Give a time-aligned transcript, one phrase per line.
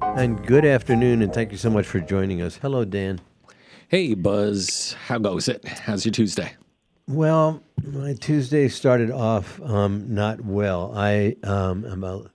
[0.00, 2.56] And good afternoon, and thank you so much for joining us.
[2.56, 3.20] Hello, Dan.
[3.88, 4.96] Hey, Buzz.
[5.06, 5.66] How goes it?
[5.66, 6.52] How's your Tuesday?
[7.08, 10.92] Well, my Tuesday started off um, not well.
[10.94, 12.30] I um, am a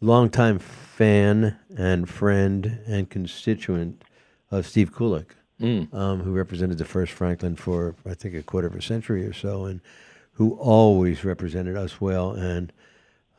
[0.00, 4.02] longtime fan and friend and constituent
[4.50, 5.30] of Steve Kulik,
[5.60, 9.32] um, who represented the First Franklin for I think a quarter of a century or
[9.32, 9.80] so, and
[10.32, 12.32] who always represented us well.
[12.32, 12.72] And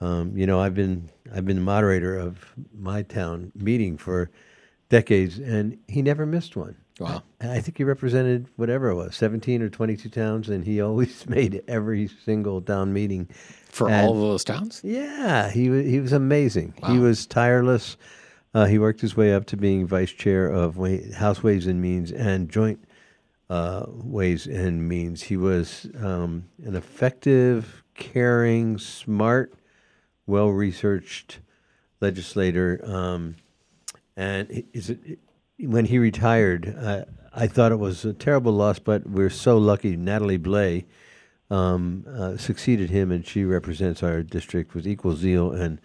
[0.02, 2.44] um, you know, I've been I've been the moderator of
[2.78, 4.30] my town meeting for
[4.90, 6.76] decades, and he never missed one.
[7.00, 7.24] Wow.
[7.40, 11.64] I think he represented whatever it was, 17 or 22 towns, and he always made
[11.68, 13.30] every single town meeting.
[13.70, 14.82] For And- all of those towns?
[14.84, 16.74] Yeah, he was he was amazing.
[16.88, 17.96] He was tireless.
[18.54, 21.82] Uh, he worked his way up to being vice chair of Wa- House Ways and
[21.82, 22.84] Means and Joint
[23.50, 25.24] uh, Ways and Means.
[25.24, 29.54] He was um, an effective, caring, smart,
[30.28, 31.40] well researched
[32.00, 32.82] legislator.
[32.84, 33.36] Um,
[34.16, 35.20] and is it,
[35.60, 39.96] when he retired, uh, I thought it was a terrible loss, but we're so lucky.
[39.96, 40.86] Natalie Blais
[41.50, 45.80] um, uh, succeeded him, and she represents our district with equal zeal and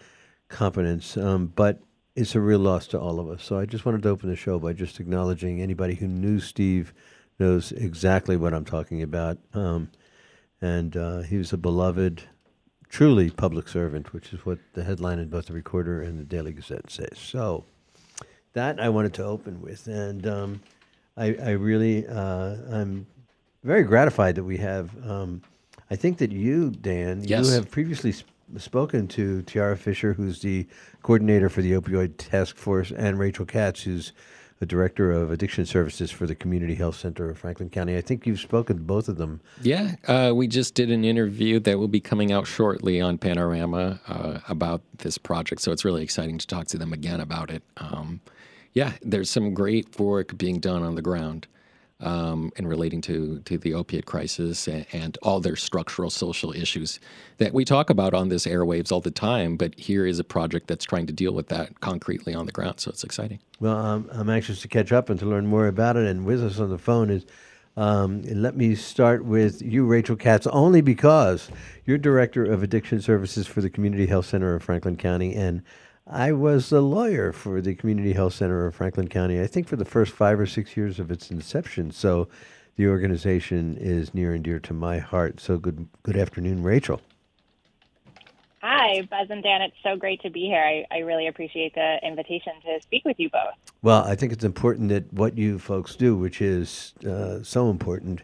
[0.49, 1.17] competence.
[1.17, 1.81] Um, but
[2.15, 3.45] it's a real loss to all of us.
[3.45, 6.95] So I just wanted to open the show by just acknowledging anybody who knew Steve
[7.39, 9.39] knows exactly what I'm talking about.
[9.53, 9.91] Um,
[10.61, 12.23] and uh, he was a beloved,
[12.97, 16.51] truly public servant, which is what the headline in both the Recorder and the Daily
[16.55, 17.19] Gazette says.
[17.19, 17.63] So
[18.55, 20.61] that I wanted to open with, and um,
[21.15, 23.07] I, I really uh, I'm
[23.65, 24.89] very gratified that we have.
[25.07, 25.43] Um,
[25.91, 27.47] I think that you, Dan, Yes.
[27.47, 30.67] you have previously sp- spoken to Tiarra Fisher, who's the
[31.03, 34.13] coordinator for the opioid task force, and Rachel Katz, who's
[34.59, 37.97] the director of addiction services for the Community Health Center of Franklin County.
[37.97, 39.41] I think you've spoken to both of them.
[39.63, 44.01] Yeah, uh, we just did an interview that will be coming out shortly on Panorama
[44.09, 45.61] uh, about this project.
[45.61, 47.63] So it's really exciting to talk to them again about it.
[47.77, 48.21] Um,
[48.73, 51.47] yeah, there's some great work being done on the ground
[52.01, 57.01] um, in relating to, to the opiate crisis and, and all their structural social issues
[57.39, 59.57] that we talk about on this airwaves all the time.
[59.57, 62.81] But here is a project that's trying to deal with that concretely on the ground.
[62.81, 63.41] So it's exciting.
[63.61, 66.07] Well, um, I'm anxious to catch up and to learn more about it.
[66.07, 67.25] And with us on the phone is,
[67.79, 71.51] um, let me start with you, Rachel Katz, only because
[71.85, 75.63] you're director of addiction services for the Community Health Center of Franklin County, and
[76.09, 79.41] I was a lawyer for the Community Health Center of Franklin County.
[79.41, 81.91] I think for the first five or six years of its inception.
[81.91, 82.29] So,
[82.77, 85.41] the organization is near and dear to my heart.
[85.41, 87.01] So, good good afternoon, Rachel.
[88.63, 89.63] Hi, Buzz and Dan.
[89.63, 90.63] It's so great to be here.
[90.63, 93.55] I, I really appreciate the invitation to speak with you both.
[93.83, 98.23] Well, I think it's important that what you folks do, which is uh, so important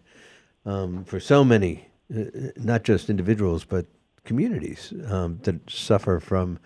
[0.67, 2.25] um, for so many, uh,
[2.57, 3.87] not just individuals, but
[4.25, 6.61] communities um, that suffer from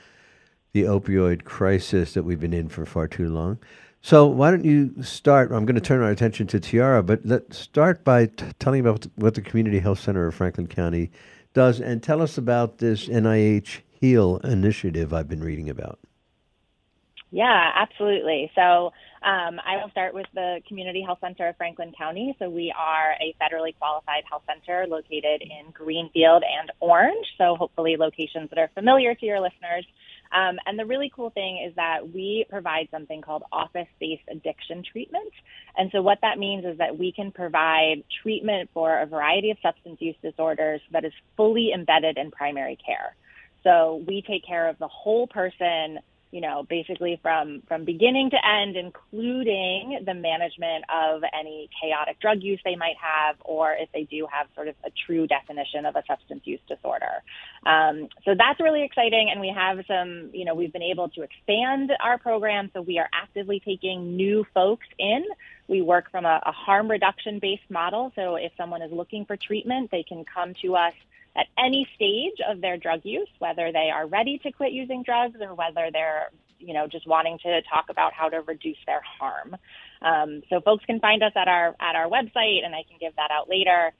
[0.76, 3.58] the opioid crisis that we've been in for far too long.
[4.02, 5.50] So, why don't you start?
[5.50, 9.06] I'm going to turn our attention to Tiarra, but let's start by t- telling about
[9.16, 11.10] what the Community Health Center of Franklin County
[11.54, 15.98] does and tell us about this NIH HEAL initiative I've been reading about.
[17.30, 18.50] Yeah, absolutely.
[18.54, 22.36] So um, I will start with the Community Health Center of Franklin County.
[22.38, 27.26] So we are a federally qualified health center located in Greenfield and Orange.
[27.38, 29.86] So hopefully locations that are familiar to your listeners.
[30.32, 34.82] Um, and the really cool thing is that we provide something called office based addiction
[34.90, 35.32] treatment.
[35.76, 39.58] And so what that means is that we can provide treatment for a variety of
[39.62, 43.14] substance use disorders that is fully embedded in primary care.
[43.62, 45.98] So we take care of the whole person
[46.36, 52.42] you know, basically from from beginning to end, including the management of any chaotic drug
[52.42, 55.96] use they might have, or if they do have sort of a true definition of
[55.96, 57.22] a substance use disorder.
[57.64, 61.22] Um, so that's really exciting, and we have some, you know, we've been able to
[61.22, 65.24] expand our program, so we are actively taking new folks in.
[65.68, 69.38] We work from a, a harm reduction based model, so if someone is looking for
[69.38, 70.92] treatment, they can come to us
[71.36, 75.36] at any stage of their drug use, whether they are ready to quit using drugs
[75.40, 79.56] or whether they're, you know, just wanting to talk about how to reduce their harm.
[80.02, 83.14] Um, so folks can find us at our at our website, and I can give
[83.16, 83.92] that out later.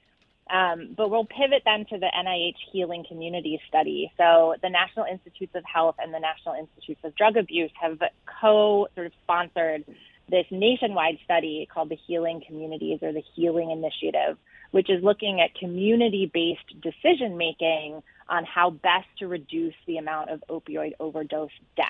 [0.49, 4.11] Um, but we'll pivot then to the NIH Healing Communities Study.
[4.17, 7.99] So the National Institutes of Health and the National Institutes of Drug Abuse have
[8.41, 9.83] co sort of sponsored
[10.29, 14.37] this nationwide study called the Healing Communities or the Healing Initiative,
[14.71, 20.29] which is looking at community based decision making on how best to reduce the amount
[20.29, 21.89] of opioid overdose deaths.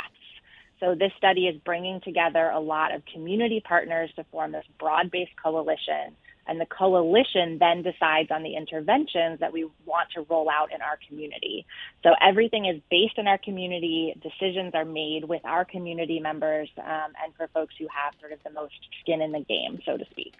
[0.79, 5.09] So, this study is bringing together a lot of community partners to form this broad
[5.09, 6.15] based coalition
[6.47, 10.81] And the coalition then decides on the interventions that we want to roll out in
[10.81, 11.65] our community.
[12.03, 14.15] So everything is based in our community.
[14.21, 18.39] Decisions are made with our community members um, and for folks who have sort of
[18.43, 20.35] the most skin in the game, so to speak.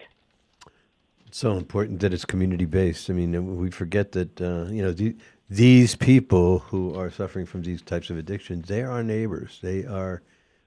[1.28, 3.10] It's so important that it's community based.
[3.10, 5.14] I mean, we forget that, uh, you know, the,
[5.50, 9.60] these people who are suffering from these types of addictions, they are our neighbors.
[9.62, 10.22] They are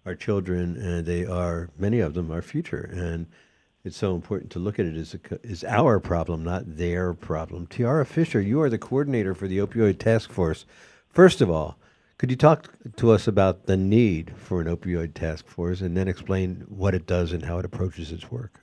[0.05, 2.91] our children, and they are many of them our future.
[2.93, 3.27] And
[3.85, 7.67] it's so important to look at it as a, as our problem, not their problem.
[7.67, 10.67] Tiarra Fisher, you are the coordinator for the Opioid Task Force.
[11.09, 11.79] First of all,
[12.19, 16.07] could you talk to us about the need for an opioid task force, and then
[16.07, 18.61] explain what it does and how it approaches its work?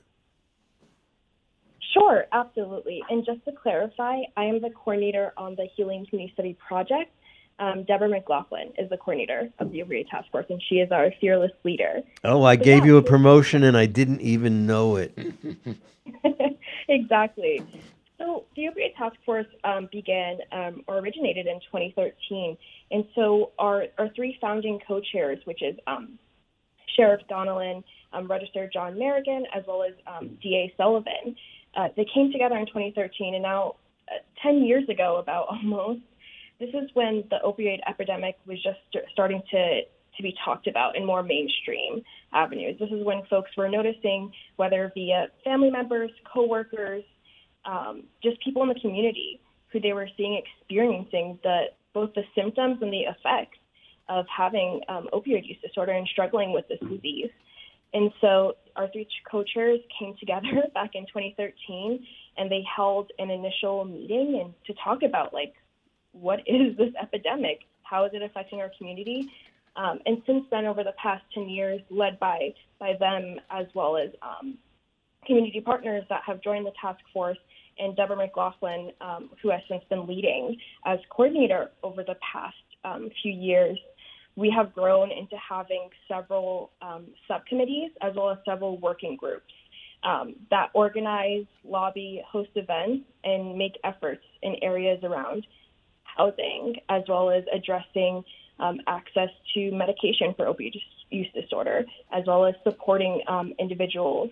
[1.98, 3.02] Sure, absolutely.
[3.10, 7.12] And just to clarify, I am the coordinator on the Healing Community Study Project.
[7.58, 11.10] Um, Deborah McLaughlin is the coordinator of the Opioid Task Force, and she is our
[11.20, 12.02] fearless leader.
[12.22, 12.86] Oh, I so gave yeah.
[12.86, 15.18] you a promotion and I didn't even know it.
[16.88, 17.62] exactly.
[18.16, 22.56] So the Opioid Task Force um, began um, or originated in 2013,
[22.90, 26.18] and so our our three founding co-chairs, which is um,
[26.96, 31.36] Sheriff Donnellan, um, Register John Merrigan, as well as um, DA Sullivan,
[31.76, 33.76] uh, they came together in 2013, and now,
[34.08, 36.00] uh, 10 years ago, about almost,
[36.60, 39.82] this is when the opioid epidemic was just st- starting to
[40.16, 42.02] to be talked about in more mainstream
[42.34, 42.76] avenues.
[42.80, 47.04] This is when folks were noticing, whether via family members, coworkers,
[47.64, 49.40] um, just people in the community,
[49.72, 53.58] who they were seeing experiencing the both the symptoms and the effects
[54.08, 57.30] of having um, opioid use disorder and struggling with this disease.
[57.94, 62.04] And so our three co-chairs came together back in 2013
[62.36, 65.54] and they held an initial meeting and to talk about like
[66.12, 67.60] what is this epidemic?
[67.82, 69.30] How is it affecting our community?
[69.76, 73.96] Um, and since then, over the past 10 years, led by by them as well
[73.96, 74.58] as um,
[75.24, 77.38] community partners that have joined the task force,
[77.78, 83.08] and Deborah McLaughlin, um, who has since been leading as coordinator over the past um,
[83.22, 83.78] few years,
[84.38, 89.52] we have grown into having several um, subcommittees as well as several working groups
[90.04, 95.44] um, that organize, lobby, host events, and make efforts in areas around
[96.04, 98.22] housing as well as addressing
[98.60, 100.76] um, access to medication for opioid
[101.10, 104.30] use disorder, as well as supporting um, individuals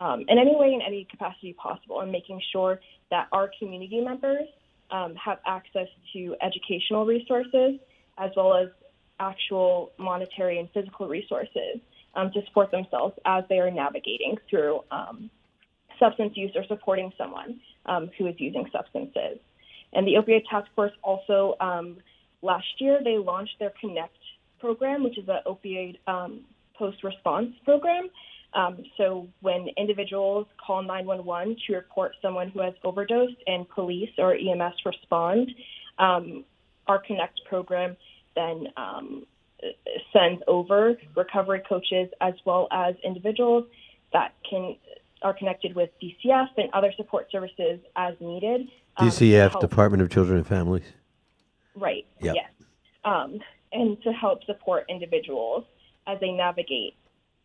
[0.00, 2.78] um, in any way, in any capacity possible, and making sure
[3.10, 4.48] that our community members
[4.90, 7.80] um, have access to educational resources
[8.18, 8.68] as well as
[9.20, 11.80] actual monetary and physical resources
[12.14, 15.30] um, to support themselves as they are navigating through um,
[15.98, 19.38] substance use or supporting someone um, who is using substances.
[19.92, 21.98] And the Opioid Task Force also um,
[22.42, 24.16] last year they launched their Connect
[24.60, 26.40] program, which is an opioid um,
[26.74, 28.08] post response program.
[28.54, 34.34] Um, so when individuals call 911 to report someone who has overdosed and police or
[34.34, 35.50] EMS respond,
[35.98, 37.96] our Connect program
[38.36, 39.26] then um,
[40.12, 43.64] sends over recovery coaches as well as individuals
[44.12, 44.76] that can
[45.22, 48.68] are connected with DCF and other support services as needed.
[48.98, 50.84] Um, DCF, Department of Children and Families.
[51.74, 52.06] Right.
[52.20, 52.34] Yep.
[52.36, 52.50] Yes.
[53.04, 53.40] Um,
[53.72, 55.64] and to help support individuals
[56.06, 56.94] as they navigate,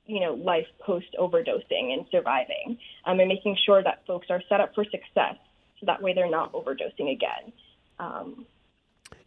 [0.05, 4.59] you know, life post overdosing and surviving, um, and making sure that folks are set
[4.59, 5.35] up for success,
[5.79, 7.53] so that way they're not overdosing again.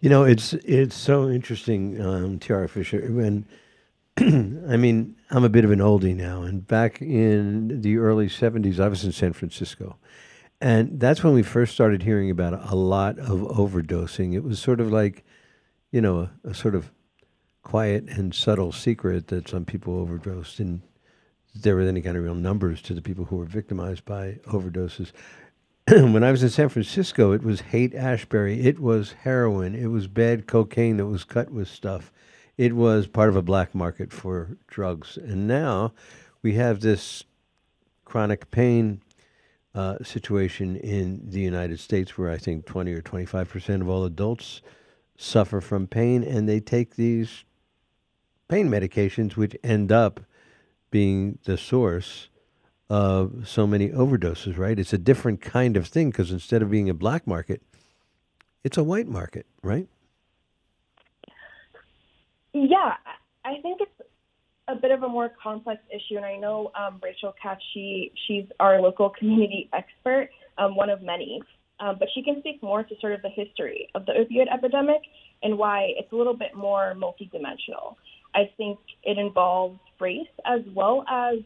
[0.04, 3.10] You know, it's it's so interesting, um, Tiarra Fisher.
[3.10, 3.46] When
[4.18, 8.78] I mean, I'm a bit of an oldie now, and back in the early '70s,
[8.78, 9.96] I was in San Francisco,
[10.60, 14.34] and that's when we first started hearing about a lot of overdosing.
[14.34, 15.24] It was sort of like,
[15.90, 16.92] you know, a, a sort of
[17.62, 20.82] quiet and subtle secret that some people overdosed, and
[21.54, 25.12] there were any kind of real numbers to the people who were victimized by overdoses.
[25.90, 28.62] when I was in San Francisco, it was Haight-Ashbury.
[28.62, 29.74] It was heroin.
[29.74, 32.10] It was bad cocaine that was cut with stuff.
[32.56, 35.18] It was part of a black market for drugs.
[35.18, 35.92] And now
[36.40, 37.24] we have this
[38.06, 39.02] chronic pain
[39.74, 44.62] uh, situation in the United States where I think 20 or 25% of all adults
[45.18, 47.44] suffer from pain and they take these
[48.48, 50.20] pain medications, which end up
[50.90, 52.28] being the source
[53.44, 54.78] so many overdoses, right?
[54.78, 57.62] It's a different kind of thing because instead of being a black market,
[58.62, 59.88] it's a white market, right?
[62.52, 62.94] Yeah,
[63.44, 64.08] I think it's
[64.68, 68.44] a bit of a more complex issue, and I know um, Rachel Katz, she, she's
[68.60, 71.42] our local community expert, um, one of many,
[71.80, 75.02] um, but she can speak more to sort of the history of the opioid epidemic
[75.42, 77.96] and why it's a little bit more multidimensional.
[78.34, 81.38] I think it involves race as well as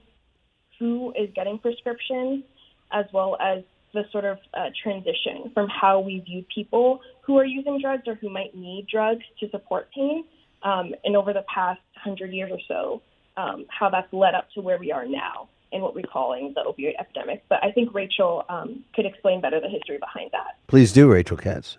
[0.79, 2.45] who is getting prescriptions,
[2.93, 3.63] as well as
[3.95, 8.15] the sort of uh, transition from how we view people who are using drugs or
[8.17, 10.25] who might need drugs to support pain,
[10.63, 13.03] um, and over the past hundred years or so,
[13.37, 16.63] um, how that's led up to where we are now in what we're calling the
[16.63, 17.45] opioid epidemic.
[17.49, 20.59] But I think Rachel um, could explain better the history behind that.
[20.67, 21.79] Please do, Rachel Katz.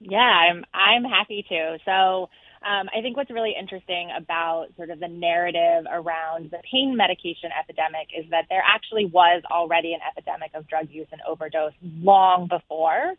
[0.00, 1.78] Yeah, I'm I'm happy to.
[1.84, 2.28] So
[2.66, 7.50] um, I think what's really interesting about sort of the narrative around the pain medication
[7.58, 12.48] epidemic is that there actually was already an epidemic of drug use and overdose long
[12.48, 13.14] before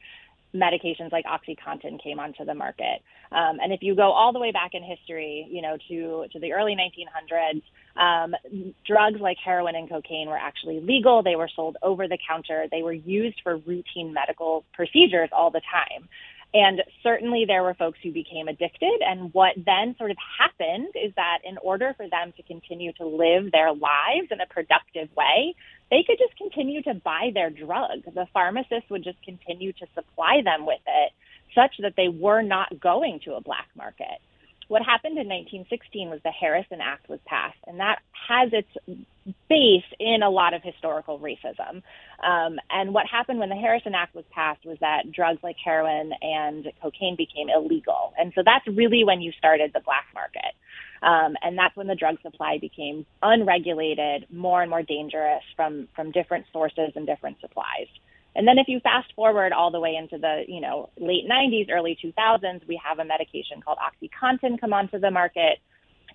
[0.54, 3.02] medications like OxyContin came onto the market.
[3.32, 6.40] Um, and if you go all the way back in history, you know, to, to
[6.40, 7.62] the early 1900s,
[7.96, 8.36] um,
[8.86, 11.24] drugs like heroin and cocaine were actually legal.
[11.24, 12.66] They were sold over the counter.
[12.72, 16.08] They were used for routine medical procedures all the time.
[16.54, 19.02] And certainly there were folks who became addicted.
[19.06, 23.06] And what then sort of happened is that in order for them to continue to
[23.06, 25.56] live their lives in a productive way,
[25.92, 28.04] they could just continue to buy their drug.
[28.06, 31.12] The pharmacist would just continue to supply them with it
[31.54, 34.20] such that they were not going to a black market.
[34.68, 39.00] What happened in 1916 was the Harrison Act was passed, and that has its
[39.50, 41.82] base in a lot of historical racism.
[42.24, 46.12] Um, and what happened when the Harrison Act was passed was that drugs like heroin
[46.22, 48.14] and cocaine became illegal.
[48.18, 50.54] And so that's really when you started the black market.
[51.02, 56.12] Um, and that's when the drug supply became unregulated, more and more dangerous from, from
[56.12, 57.88] different sources and different supplies.
[58.38, 61.72] And then if you fast forward all the way into the, you know, late 90s,
[61.72, 65.58] early 2000s, we have a medication called OxyContin come onto the market.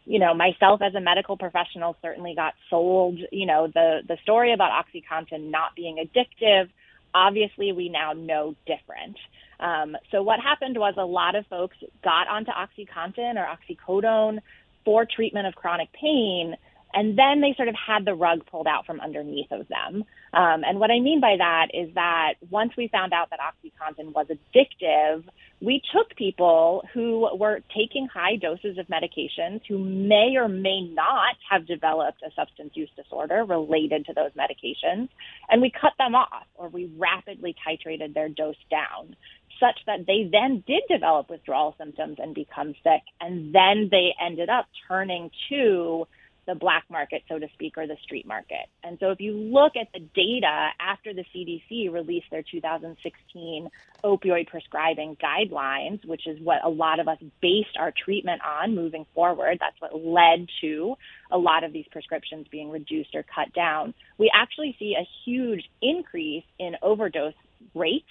[0.04, 4.52] You know, myself as a medical professional certainly got sold, you know, the the story
[4.52, 6.68] about OxyContin not being addictive.
[7.12, 9.16] Obviously, we now know different.
[9.58, 14.38] Um, so what happened was a lot of folks got onto OxyContin or oxycodone
[14.84, 16.56] for treatment of chronic pain
[16.94, 20.04] and then they sort of had the rug pulled out from underneath of them.
[20.34, 24.12] Um, and what I mean by that is that once we found out that OxyContin
[24.12, 25.24] was addictive,
[25.60, 31.36] we took people who were taking high doses of medications who may or may not
[31.50, 35.08] have developed a substance use disorder related to those medications,
[35.48, 39.16] and we cut them off or we rapidly titrated their dose down
[39.60, 43.02] such that they then did develop withdrawal symptoms and become sick.
[43.20, 46.06] And then they ended up turning to
[46.46, 48.66] the black market, so to speak, or the street market.
[48.82, 53.68] And so if you look at the data after the CDC released their 2016
[54.04, 59.06] opioid prescribing guidelines, which is what a lot of us based our treatment on moving
[59.14, 60.96] forward, that's what led to
[61.30, 65.62] a lot of these prescriptions being reduced or cut down, we actually see a huge
[65.80, 67.34] increase in overdose
[67.74, 68.06] rates.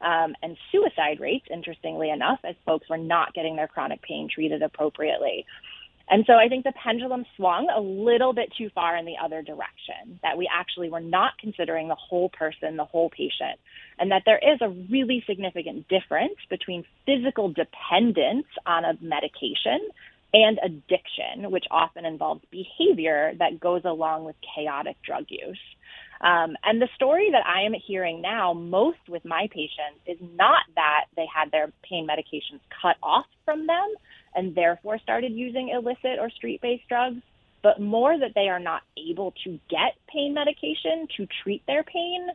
[0.00, 4.60] Um, and suicide rates, interestingly enough, as folks were not getting their chronic pain treated
[4.60, 5.46] appropriately.
[6.08, 9.42] And so I think the pendulum swung a little bit too far in the other
[9.42, 13.58] direction, that we actually were not considering the whole person, the whole patient,
[13.98, 19.80] and that there is a really significant difference between physical dependence on a medication
[20.34, 25.60] and addiction, which often involves behavior that goes along with chaotic drug use.
[26.20, 30.62] Um, and the story that I am hearing now most with my patients is not
[30.74, 33.94] that they had their pain medications cut off from them,
[34.34, 37.22] and therefore started using illicit or street based drugs,
[37.62, 42.28] but more that they are not able to get pain medication to treat their pain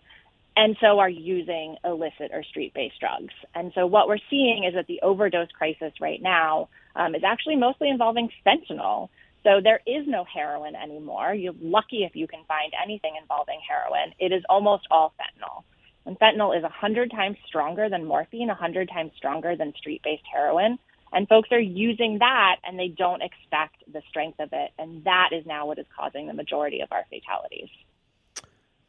[0.59, 3.33] and so are using illicit or street based drugs.
[3.55, 7.55] And so what we're seeing is that the overdose crisis right now um, is actually
[7.55, 9.07] mostly involving fentanyl.
[9.43, 11.33] So there is no heroin anymore.
[11.33, 14.13] You're lucky if you can find anything involving heroin.
[14.19, 15.63] It is almost all fentanyl.
[16.05, 20.77] And fentanyl is 100 times stronger than morphine, 100 times stronger than street based heroin.
[21.11, 24.71] And folks are using that and they don't expect the strength of it.
[24.77, 27.69] And that is now what is causing the majority of our fatalities.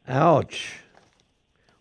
[0.07, 0.79] Ouch.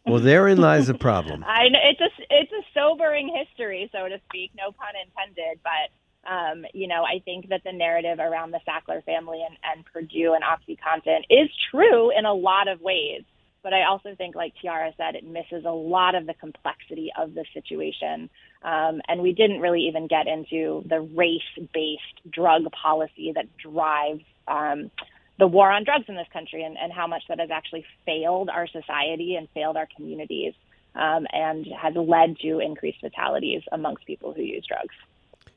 [0.07, 1.45] Well, therein lies the problem.
[1.47, 4.51] I know it's a it's a sobering history, so to speak.
[4.57, 9.03] No pun intended, but um, you know, I think that the narrative around the Sackler
[9.05, 13.23] family and, and Purdue and OxyContin is true in a lot of ways.
[13.63, 17.35] But I also think, like Tiarra said, it misses a lot of the complexity of
[17.35, 18.31] the situation.
[18.63, 21.43] Um, and we didn't really even get into the race
[21.75, 24.91] based drug policy that drives um,
[25.39, 28.49] the war on drugs in this country and, and how much that has actually failed
[28.49, 30.55] our society and failed our communities
[30.95, 34.95] um, and has led to increased fatalities amongst people who use drugs.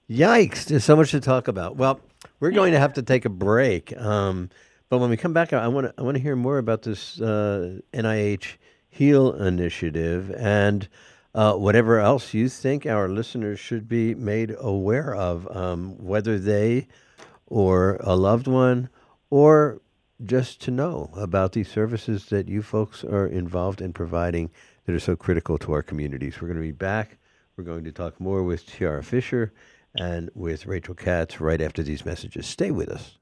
[0.10, 0.66] Yikes!
[0.66, 1.76] There's so much to talk about.
[1.78, 2.00] Well,
[2.40, 3.96] we're going to have to take a break.
[3.98, 4.50] Um,
[4.94, 7.20] but when we come back, I want to I want to hear more about this
[7.20, 8.58] uh, NIH
[8.90, 10.88] Heal initiative and
[11.34, 16.88] uh, whatever else you think our listeners should be made aware of, um, whether they
[17.48, 18.88] or a loved one
[19.32, 19.82] or
[20.24, 24.52] just to know about these services that you folks are involved in providing
[24.86, 26.40] that are so critical to our communities.
[26.40, 27.18] We're going to be back.
[27.58, 29.54] We're going to talk more with Tiarra Fisher
[29.96, 32.46] and with Rachel Katz right after these messages.
[32.46, 33.18] Stay with us.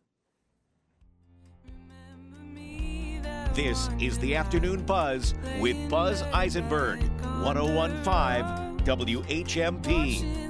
[3.54, 7.02] This is the Afternoon Buzz with Buzz Eisenberg,
[7.44, 8.06] 1015
[8.86, 10.42] WHMP.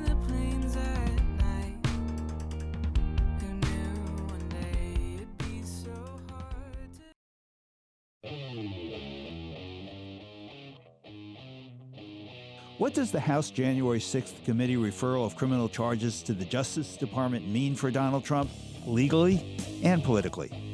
[12.78, 17.48] What does the House January 6th committee referral of criminal charges to the Justice Department
[17.48, 18.52] mean for Donald Trump,
[18.86, 20.71] legally and politically?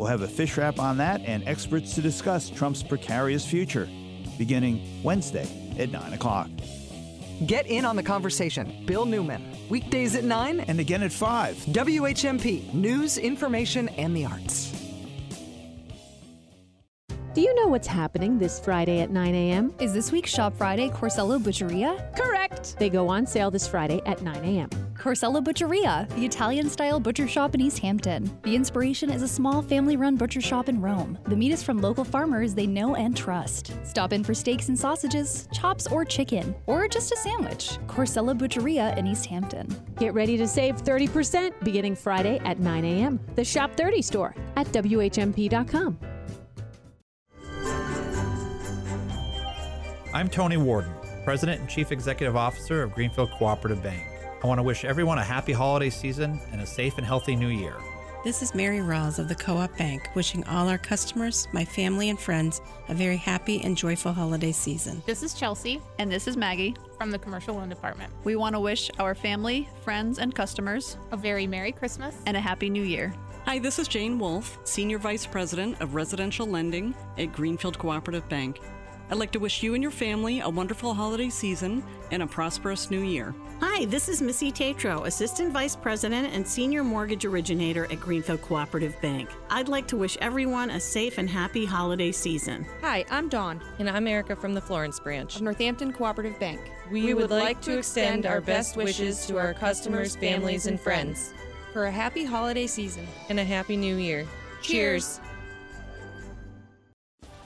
[0.00, 3.86] We'll have a fish wrap on that and experts to discuss Trump's precarious future,
[4.38, 5.46] beginning Wednesday
[5.78, 6.48] at 9 o'clock.
[7.44, 8.82] Get in on the conversation.
[8.86, 9.44] Bill Newman.
[9.68, 11.54] Weekdays at 9 and again at 5.
[11.56, 12.72] WHMP.
[12.72, 14.72] News, information, and the arts.
[17.34, 19.74] Do you know what's happening this Friday at 9 a.m.?
[19.80, 22.10] Is this week's Shop Friday Corsello Butcheria?
[22.16, 22.74] Correct!
[22.78, 24.70] They go on sale this Friday at 9 a.m.
[25.00, 28.30] Corsello Butcheria, the Italian style butcher shop in East Hampton.
[28.42, 31.18] The inspiration is a small family run butcher shop in Rome.
[31.26, 33.72] The meat is from local farmers they know and trust.
[33.82, 37.78] Stop in for steaks and sausages, chops or chicken, or just a sandwich.
[37.86, 39.74] Corsello Butcheria in East Hampton.
[39.96, 43.18] Get ready to save 30% beginning Friday at 9 a.m.
[43.36, 45.98] The Shop 30 store at WHMP.com.
[50.12, 50.92] I'm Tony Warden,
[51.24, 54.09] President and Chief Executive Officer of Greenfield Cooperative Bank.
[54.42, 57.48] I want to wish everyone a happy holiday season and a safe and healthy new
[57.48, 57.74] year.
[58.24, 62.08] This is Mary Rawls of the Co op Bank, wishing all our customers, my family,
[62.08, 65.02] and friends a very happy and joyful holiday season.
[65.04, 65.82] This is Chelsea.
[65.98, 68.12] And this is Maggie from the Commercial Loan Department.
[68.24, 72.40] We want to wish our family, friends, and customers a very Merry Christmas and a
[72.40, 73.12] Happy New Year.
[73.44, 78.58] Hi, this is Jane Wolf, Senior Vice President of Residential Lending at Greenfield Cooperative Bank.
[79.10, 82.92] I'd like to wish you and your family a wonderful holiday season and a prosperous
[82.92, 83.34] new year.
[83.60, 88.94] Hi, this is Missy Tatro, Assistant Vice President and Senior Mortgage Originator at Greenfield Cooperative
[89.02, 89.28] Bank.
[89.50, 92.64] I'd like to wish everyone a safe and happy holiday season.
[92.82, 96.60] Hi, I'm Dawn, and I'm Erica from the Florence branch of Northampton Cooperative Bank.
[96.88, 100.80] We, we would, would like to extend our best wishes to our customers, families, and
[100.80, 101.34] friends
[101.72, 104.24] for a happy holiday season and a happy new year.
[104.62, 105.20] Cheers.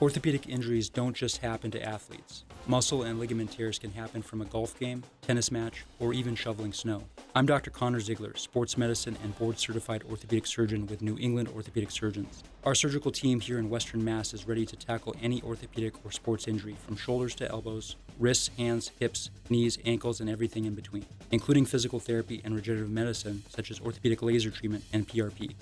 [0.01, 2.43] Orthopedic injuries don't just happen to athletes.
[2.67, 6.73] Muscle and ligament tears can happen from a golf game, tennis match, or even shoveling
[6.73, 7.01] snow.
[7.33, 7.71] I'm Dr.
[7.71, 12.43] Connor Ziegler, sports medicine and board certified orthopedic surgeon with New England Orthopedic Surgeons.
[12.65, 16.45] Our surgical team here in Western Mass is ready to tackle any orthopedic or sports
[16.45, 21.65] injury from shoulders to elbows, wrists, hands, hips, knees, ankles, and everything in between, including
[21.65, 25.55] physical therapy and regenerative medicine such as orthopedic laser treatment and PRP.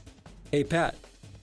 [0.51, 0.95] Hey, Pat,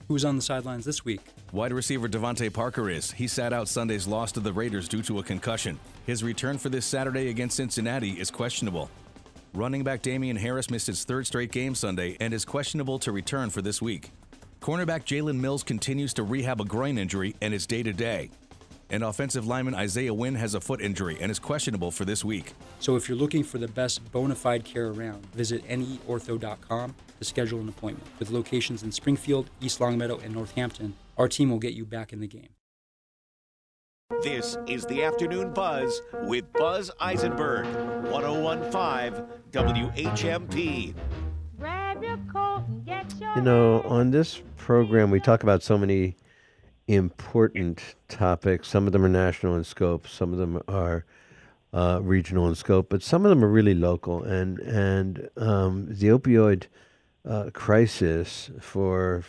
[0.07, 1.21] who's on the sidelines this week?
[1.51, 3.11] Wide receiver DeVante Parker is.
[3.11, 5.79] He sat out Sunday's loss to the Raiders due to a concussion.
[6.05, 8.89] His return for this Saturday against Cincinnati is questionable.
[9.53, 13.49] Running back Damien Harris missed his third straight game Sunday and is questionable to return
[13.49, 14.11] for this week.
[14.61, 18.29] Cornerback Jalen Mills continues to rehab a groin injury and is day to day.
[18.91, 22.53] And offensive lineman Isaiah Wynn has a foot injury and is questionable for this week.
[22.81, 27.61] So if you're looking for the best bona fide care around, visit neortho.com to schedule
[27.61, 28.05] an appointment.
[28.19, 32.19] With locations in Springfield, East Longmeadow, and Northampton, our team will get you back in
[32.19, 32.49] the game.
[34.23, 37.65] This is the Afternoon Buzz with Buzz Eisenberg,
[38.11, 40.93] 1015 WHMP.
[43.35, 46.17] You know, on this program, we talk about so many
[46.93, 48.67] important topics.
[48.67, 51.05] Some of them are national in scope, some of them are
[51.73, 54.23] uh, regional in scope, but some of them are really local.
[54.23, 56.65] And and um, the opioid
[57.27, 59.23] uh, crisis for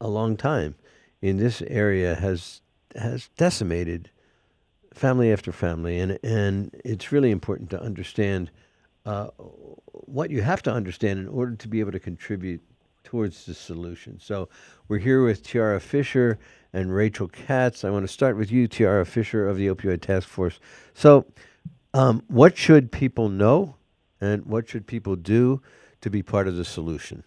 [0.00, 0.74] a long time
[1.20, 2.60] in this area has
[2.96, 4.10] has decimated
[4.92, 8.50] family after family, and and it's really important to understand
[9.06, 9.28] uh,
[9.92, 12.60] what you have to understand in order to be able to contribute
[13.04, 14.18] towards the solution.
[14.20, 14.48] So
[14.88, 16.38] we're here with Tiarra Fisher
[16.72, 17.84] and Rachel Katz.
[17.84, 20.58] I want to start with you, Tiarra Fisher of the Opioid Task Force.
[20.94, 21.26] So,
[21.94, 23.76] um, what should people know,
[24.20, 25.60] and what should people do
[26.00, 27.24] to be part of the solution?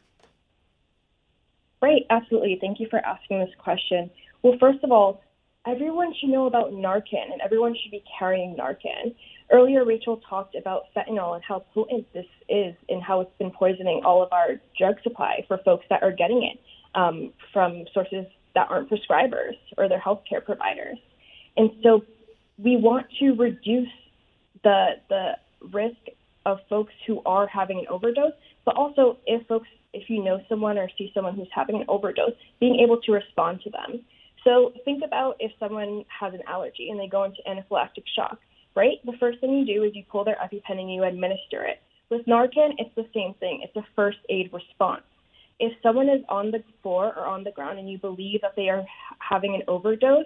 [1.81, 2.57] Right, absolutely.
[2.59, 4.09] Thank you for asking this question.
[4.41, 5.21] Well, first of all,
[5.67, 9.13] everyone should know about Narcan, and everyone should be carrying Narcan.
[9.51, 14.01] Earlier, Rachel talked about fentanyl and how potent this is and how it's been poisoning
[14.03, 16.59] all of our drug supply for folks that are getting it
[16.95, 18.25] um, from sources
[18.55, 20.97] that aren't prescribers or their healthcare providers.
[21.57, 22.03] And so
[22.57, 23.89] we want to reduce
[24.63, 25.33] the the
[25.73, 25.97] risk
[26.45, 28.33] of folks who are having an overdose,
[28.65, 32.33] but also if folks if you know someone or see someone who's having an overdose,
[32.59, 34.01] being able to respond to them.
[34.43, 38.37] So think about if someone has an allergy and they go into anaphylactic shock,
[38.75, 38.97] right?
[39.05, 41.81] The first thing you do is you pull their EpiPen and you administer it.
[42.09, 43.61] With Narcan, it's the same thing.
[43.63, 45.03] It's a first aid response.
[45.59, 48.69] If someone is on the floor or on the ground and you believe that they
[48.69, 48.83] are
[49.19, 50.25] having an overdose,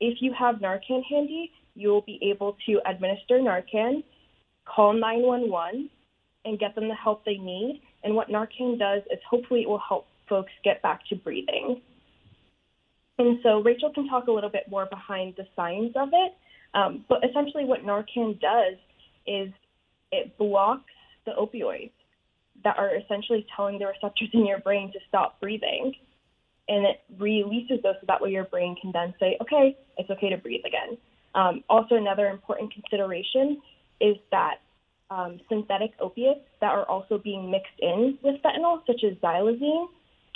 [0.00, 4.02] if you have Narcan handy, you will be able to administer Narcan,
[4.66, 5.88] call 911,
[6.44, 7.80] and get them the help they need.
[8.02, 11.80] And what Narcan does is hopefully it will help folks get back to breathing.
[13.18, 16.32] And so Rachel can talk a little bit more behind the science of it.
[16.72, 18.78] Um, but essentially, what Narcan does
[19.26, 19.52] is
[20.12, 20.84] it blocks
[21.26, 21.90] the opioids
[22.64, 25.94] that are essentially telling the receptors in your brain to stop breathing.
[26.68, 30.30] And it releases those so that way your brain can then say, okay, it's okay
[30.30, 30.96] to breathe again.
[31.34, 33.60] Um, also, another important consideration
[34.00, 34.56] is that
[35.10, 39.86] um, synthetic opiates that are also being mixed in with fentanyl, such as xylazine,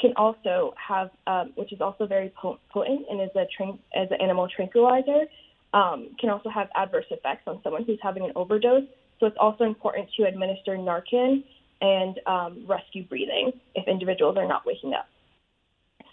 [0.00, 4.20] can also have, um, which is also very potent and is a tran- as an
[4.20, 5.26] animal tranquilizer,
[5.72, 8.84] um, can also have adverse effects on someone who's having an overdose.
[9.20, 11.44] So it's also important to administer Narcan
[11.84, 15.06] and um, rescue breathing if individuals are not waking up.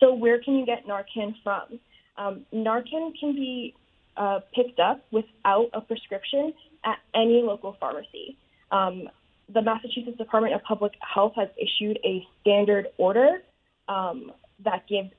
[0.02, 1.80] So where can you get Narcan from?
[2.18, 3.74] Um, Narcan can be
[4.18, 6.54] uh, picked up without a prescription
[6.84, 8.38] at any local pharmacy.
[8.72, 9.08] Um,
[9.54, 13.44] the Massachusetts Department of Public Health has issued a standard order
[13.88, 14.32] um,
[14.66, 15.12] that gives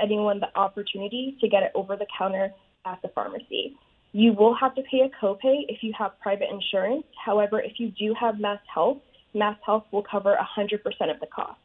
[0.00, 2.52] anyone the opportunity to get it over the counter
[2.86, 3.76] at the pharmacy.
[4.12, 7.04] You will have to pay a copay if you have private insurance.
[7.22, 8.98] However, if you do have Mass Health,
[9.34, 10.74] Mass Health will cover 100%
[11.10, 11.58] of the cost.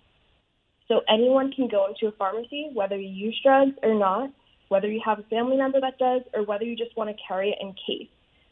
[0.88, 4.30] So anyone can go into a pharmacy, whether you use drugs or not,
[4.70, 7.50] whether you have a family member that does, or whether you just want to carry
[7.50, 8.10] it in case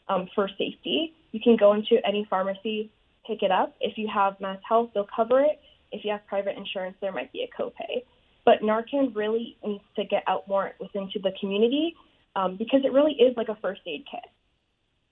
[0.08, 1.14] um, for safety.
[1.32, 2.90] You can go into any pharmacy,
[3.26, 3.74] pick it up.
[3.80, 5.60] If you have Mass Health, they'll cover it.
[5.92, 8.02] If you have private insurance, there might be a copay.
[8.44, 11.94] But Narcan really needs to get out more within to the community
[12.36, 14.28] um, because it really is like a first aid kit,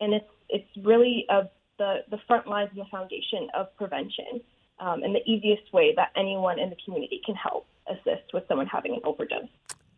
[0.01, 4.41] and it's it's really a, the the front lines and the foundation of prevention,
[4.81, 8.67] um, and the easiest way that anyone in the community can help assist with someone
[8.67, 9.49] having an overdose.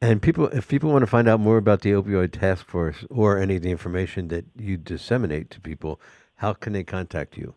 [0.01, 3.39] And people, if people want to find out more about the opioid task force or
[3.39, 5.99] any of the information that you disseminate to people,
[6.37, 7.55] how can they contact you?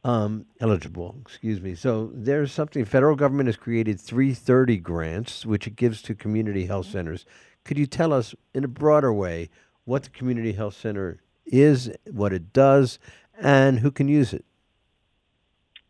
[0.02, 1.76] Um, eligible, excuse me.
[1.76, 2.84] So there's something.
[2.84, 7.24] Federal government has created 330 grants, which it gives to community health centers.
[7.64, 9.50] Could you tell us, in a broader way,
[9.84, 12.98] what the community health center is, what it does,
[13.40, 14.44] and who can use it?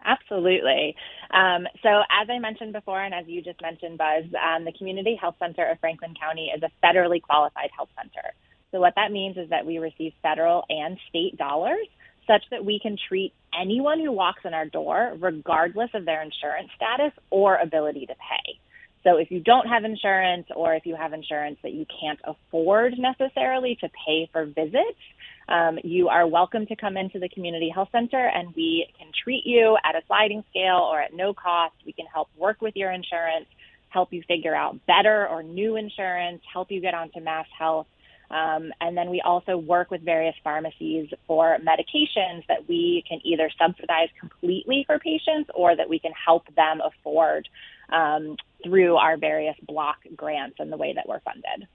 [0.06, 0.94] Absolutely.
[1.32, 5.18] Um, so, as I mentioned before, and as you just mentioned, Buzz, um, the Community
[5.20, 8.32] Health Center of Franklin County is a federally qualified health center.
[8.70, 11.88] So, what that means is that we receive federal and state dollars
[12.26, 16.70] such that we can treat anyone who walks in our door, regardless of their insurance
[16.76, 18.58] status or ability to pay.
[19.04, 22.94] So if you don't have insurance or if you have insurance that you can't afford
[22.98, 24.98] necessarily to pay for visits,
[25.48, 29.46] um, you are welcome to come into the community health center and we can treat
[29.46, 31.74] you at a sliding scale or at no cost.
[31.84, 33.46] We can help work with your insurance,
[33.90, 37.86] help you figure out better or new insurance, help you get onto mass health.
[38.28, 43.48] Um, and then we also work with various pharmacies for medications that we can either
[43.56, 47.48] subsidize completely for patients or that we can help them afford
[47.90, 51.68] um, through our various block grants and the way that we're funded.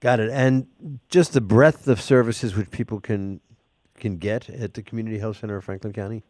[0.00, 0.30] Got it.
[0.30, 0.66] And
[1.08, 3.40] just the breadth of services which people can
[3.98, 6.24] can get at the Community Health Center of Franklin County.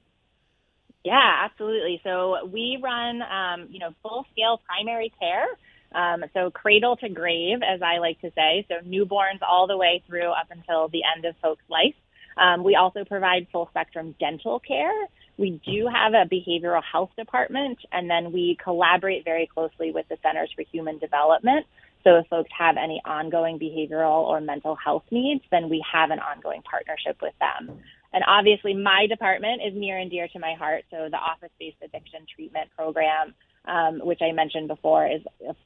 [1.04, 2.00] Yeah, absolutely.
[2.04, 5.46] So we run, um, you know, full scale primary care.
[5.92, 8.66] Um, so cradle to grave, as I like to say.
[8.68, 11.94] So newborns all the way through up until the end of folks' life.
[12.36, 14.92] Um, we also provide full spectrum dental care.
[15.36, 20.18] We do have a behavioral health department, and then we collaborate very closely with the
[20.22, 21.66] Centers for Human Development.
[22.04, 26.18] So if folks have any ongoing behavioral or mental health needs, then we have an
[26.18, 27.78] ongoing partnership with them.
[28.12, 30.84] And obviously, my department is near and dear to my heart.
[30.90, 33.34] So the office based addiction treatment program,
[33.66, 35.22] um, which I mentioned before, is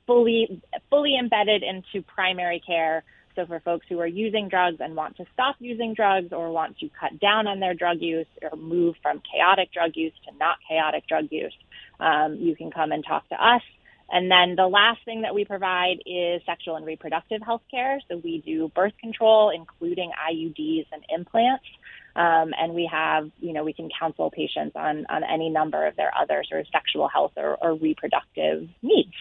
[0.07, 3.05] fully fully embedded into primary care.
[3.35, 6.79] So for folks who are using drugs and want to stop using drugs or want
[6.79, 10.59] to cut down on their drug use or move from chaotic drug use to not
[10.69, 11.55] chaotic drug use,
[11.99, 13.63] um, you can come and talk to us.
[14.11, 17.99] And then the last thing that we provide is sexual and reproductive health care.
[18.09, 21.65] So we do birth control, including IUDs and implants.
[22.17, 25.97] Um, and we have, you know, we can counsel patients on, on any number of
[25.97, 29.15] their other sort of sexual health or, or reproductive needs.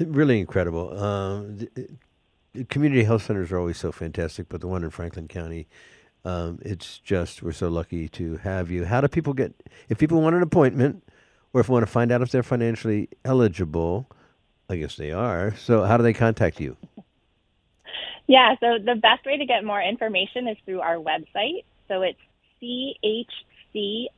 [0.00, 0.98] Really incredible.
[0.98, 1.88] Um, the,
[2.54, 5.66] the community health centers are always so fantastic, but the one in Franklin County,
[6.24, 8.84] um, it's just, we're so lucky to have you.
[8.84, 9.52] How do people get,
[9.88, 11.02] if people want an appointment
[11.52, 14.08] or if they want to find out if they're financially eligible,
[14.68, 15.54] I guess they are.
[15.56, 16.76] So how do they contact you?
[18.26, 21.64] Yeah, so the best way to get more information is through our website.
[21.88, 22.18] So it's
[22.62, 24.14] chcfc.org.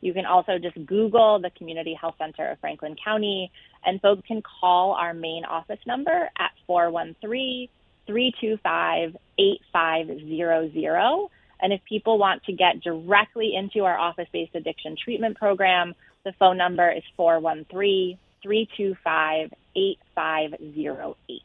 [0.00, 3.50] You can also just Google the Community Health Center of Franklin County,
[3.84, 7.68] and folks can call our main office number at 413
[8.06, 11.28] 325 8500.
[11.60, 15.94] And if people want to get directly into our office based addiction treatment program,
[16.24, 21.42] the phone number is 413 325 8508.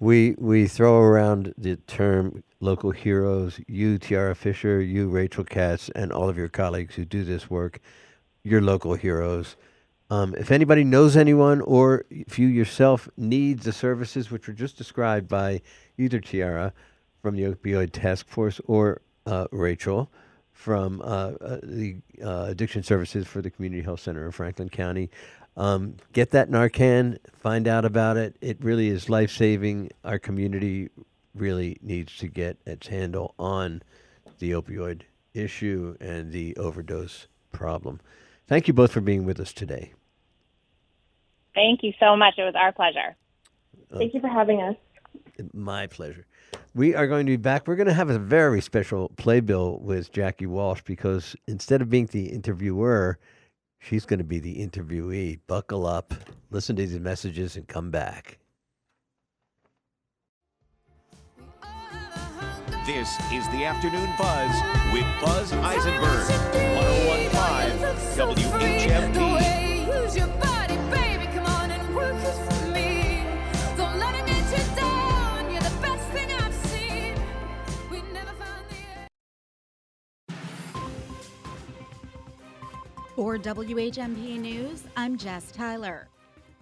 [0.00, 3.60] We we throw around the term local heroes.
[3.68, 7.80] You, Tiarra Fisher, you, Rachel Katz, and all of your colleagues who do this work.
[8.42, 9.56] You're local heroes.
[10.10, 14.76] Um, if anybody knows anyone, or if you yourself needs the services which were just
[14.76, 15.62] described by
[15.96, 16.72] either Tiarra
[17.22, 20.10] from the Opioid Task Force or uh, Rachel
[20.52, 25.10] from uh, uh, the uh, Addiction Services for the Community Health Center in Franklin County,
[25.56, 28.36] um, get that Narcan, find out about it.
[28.40, 29.90] It really is life saving.
[30.04, 30.88] Our community
[31.34, 33.82] really needs to get its handle on
[34.38, 35.02] the opioid
[35.34, 38.00] issue and the overdose problem.
[38.46, 39.92] Thank you both for being with us today.
[41.54, 42.34] Thank you so much.
[42.38, 43.14] It was our pleasure.
[43.92, 44.76] Thank you for having us.
[45.52, 46.26] My pleasure.
[46.74, 47.66] We are going to be back.
[47.66, 52.06] We're going to have a very special playbill with Jackie Walsh because instead of being
[52.06, 53.18] the interviewer,
[53.82, 55.40] She's going to be the interviewee.
[55.48, 56.14] Buckle up,
[56.50, 58.38] listen to these messages, and come back.
[62.86, 64.54] This is the Afternoon Buzz
[64.92, 66.28] with Buzz Eisenberg,
[67.08, 69.31] 1015 WHMP.
[83.14, 86.08] For WHMP News, I'm Jess Tyler.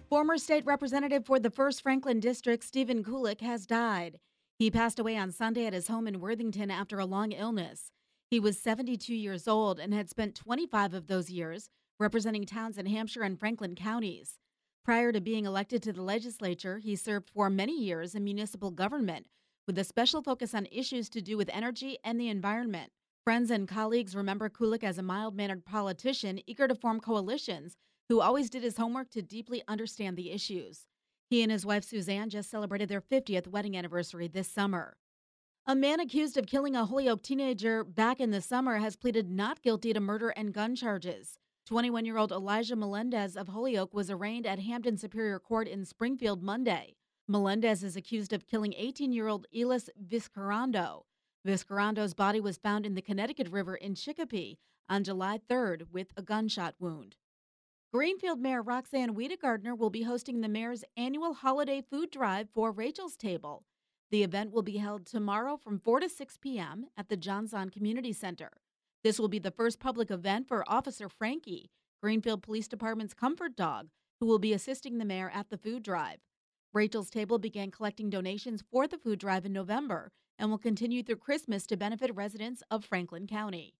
[0.09, 4.19] Former state representative for the 1st Franklin District, Stephen Kulik, has died.
[4.59, 7.91] He passed away on Sunday at his home in Worthington after a long illness.
[8.29, 11.69] He was 72 years old and had spent 25 of those years
[12.01, 14.37] representing towns in Hampshire and Franklin counties.
[14.83, 19.25] Prior to being elected to the legislature, he served for many years in municipal government
[19.67, 22.91] with a special focus on issues to do with energy and the environment.
[23.23, 27.77] Friends and colleagues remember Kulik as a mild mannered politician eager to form coalitions
[28.09, 30.87] who always did his homework to deeply understand the issues.
[31.29, 34.97] He and his wife Suzanne just celebrated their 50th wedding anniversary this summer.
[35.67, 39.61] A man accused of killing a Holyoke teenager back in the summer has pleaded not
[39.61, 41.37] guilty to murder and gun charges.
[41.67, 46.41] 21 year old Elijah Melendez of Holyoke was arraigned at Hampden Superior Court in Springfield
[46.41, 46.95] Monday.
[47.27, 51.03] Melendez is accused of killing 18 year old Elis Vizcarrondo.
[51.45, 56.21] Vizcarrondo's body was found in the Connecticut River in Chicopee on July 3rd with a
[56.21, 57.15] gunshot wound.
[57.91, 63.17] Greenfield Mayor Roxann Wedegartner will be hosting the mayor's annual holiday food drive for Rachel's
[63.17, 63.63] Table.
[64.11, 66.85] The event will be held tomorrow from 4 to 6 p.m.
[66.95, 68.51] at the Johnson Community Center.
[69.03, 71.71] This will be the first public event for Officer Frankie,
[72.03, 73.87] Greenfield Police Department's comfort dog,
[74.19, 76.19] who will be assisting the mayor at the food drive.
[76.71, 81.17] Rachel's Table began collecting donations for the food drive in November and will continue through
[81.17, 83.75] Christmas to benefit residents of Franklin County.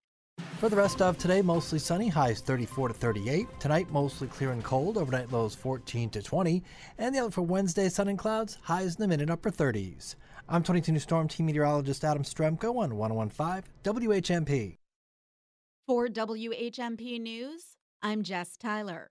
[0.59, 3.47] For the rest of today, mostly sunny, highs 34 to 38.
[3.59, 6.63] Tonight, mostly clear and cold, overnight lows 14 to 20.
[6.99, 10.15] And the outlook for Wednesday, sun and clouds, highs in the mid and upper 30s.
[10.47, 14.77] I'm 22 News Storm Team Meteorologist Adam Strzempko on 1015 WHMP.
[15.87, 19.09] For WHMP News, I'm Jess Tyler.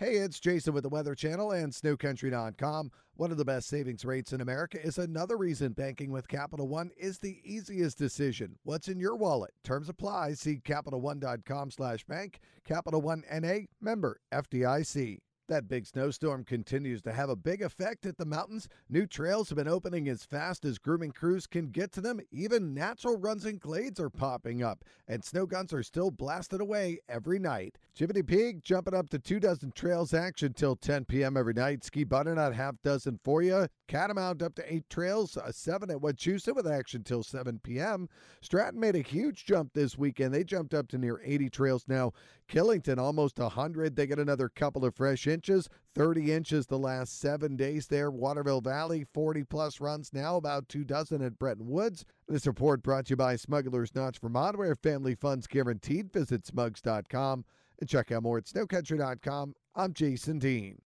[0.00, 2.90] Hey, it's Jason with the Weather Channel and SnowCountry.com.
[3.16, 6.90] One of the best savings rates in America is another reason banking with Capital One
[6.96, 8.56] is the easiest decision.
[8.62, 9.50] What's in your wallet?
[9.62, 10.32] Terms apply.
[10.32, 12.40] See CapitalOne.com slash bank.
[12.64, 13.68] Capital One N.A.
[13.82, 15.18] Member FDIC.
[15.50, 18.68] That big snowstorm continues to have a big effect at the mountains.
[18.88, 22.20] New trails have been opening as fast as grooming crews can get to them.
[22.30, 27.00] Even natural runs and glades are popping up, and snow guns are still blasted away
[27.08, 27.78] every night.
[27.98, 31.36] Jiminy Peak jumping up to two dozen trails action till 10 p.m.
[31.36, 31.82] every night.
[31.82, 33.66] Ski Butternut half dozen for you.
[33.88, 38.08] Catamount up to eight trails, uh, seven at Wachusett with action till 7 p.m.
[38.40, 40.32] Stratton made a huge jump this weekend.
[40.32, 42.12] They jumped up to near 80 trails now.
[42.48, 43.96] Killington almost 100.
[43.96, 48.10] They get another couple of fresh inches, 30 inches the last seven days there.
[48.10, 52.04] Waterville Valley, 40 plus runs now, about two dozen at Bretton Woods.
[52.28, 56.12] This report brought to you by Smuggler's Notch Vermont, where family funds guaranteed.
[56.12, 57.46] Visit smugs.com
[57.80, 59.54] and check out more at snowcountry.com.
[59.74, 60.82] I'm Jason Dean.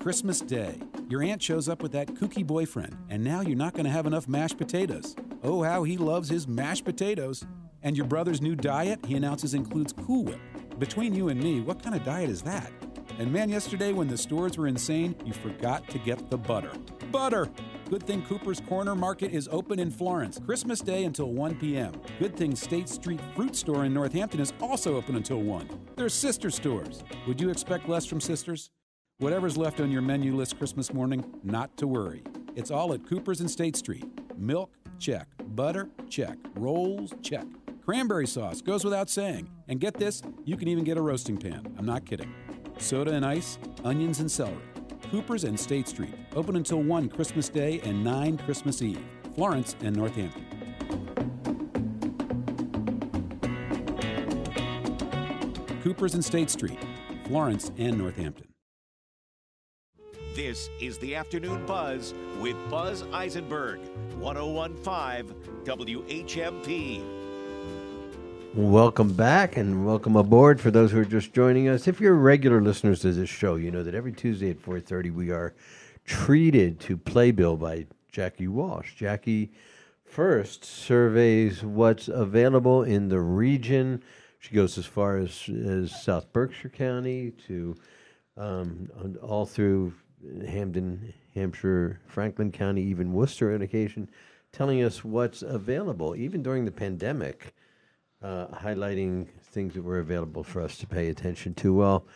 [0.00, 0.80] Christmas Day.
[1.10, 4.06] Your aunt shows up with that kooky boyfriend, and now you're not going to have
[4.06, 5.14] enough mashed potatoes.
[5.42, 7.44] Oh, how he loves his mashed potatoes.
[7.82, 10.40] And your brother's new diet, he announces, includes Cool Whip.
[10.78, 12.70] Between you and me, what kind of diet is that?
[13.20, 16.72] And man, yesterday when the stores were insane, you forgot to get the butter.
[17.12, 17.50] Butter!
[17.90, 21.92] Good thing Cooper's Corner Market is open in Florence, Christmas Day until 1 p.m.
[22.18, 25.68] Good thing State Street Fruit Store in Northampton is also open until 1.
[25.96, 27.04] They're sister stores.
[27.26, 28.70] Would you expect less from sisters?
[29.18, 32.22] Whatever's left on your menu list Christmas morning, not to worry.
[32.56, 34.06] It's all at Cooper's and State Street.
[34.38, 35.28] Milk, check.
[35.48, 36.38] Butter, check.
[36.54, 37.44] Rolls, check.
[37.84, 39.50] Cranberry sauce goes without saying.
[39.68, 41.74] And get this, you can even get a roasting pan.
[41.76, 42.32] I'm not kidding.
[42.80, 44.56] Soda and ice, onions and celery.
[45.10, 46.14] Cooper's and State Street.
[46.34, 49.04] Open until 1 Christmas Day and 9 Christmas Eve.
[49.34, 50.46] Florence and Northampton.
[55.82, 56.78] Cooper's and State Street.
[57.26, 58.46] Florence and Northampton.
[60.34, 63.80] This is the Afternoon Buzz with Buzz Eisenberg,
[64.18, 67.19] 1015 WHMP.
[68.54, 71.86] Welcome back and welcome aboard for those who are just joining us.
[71.86, 75.30] If you're regular listeners to this show, you know that every Tuesday at 4:30 we
[75.30, 75.54] are
[76.04, 78.96] treated to Playbill by Jackie Walsh.
[78.96, 79.52] Jackie
[80.04, 84.02] first surveys what's available in the region.
[84.40, 87.76] She goes as far as, as South Berkshire County to
[88.36, 88.90] um,
[89.22, 89.92] all through
[90.44, 94.10] Hampden, Hampshire, Franklin County, even Worcester on occasion,
[94.50, 97.54] telling us what's available, even during the pandemic,
[98.22, 101.74] uh, highlighting things that were available for us to pay attention to.
[101.74, 102.06] Well,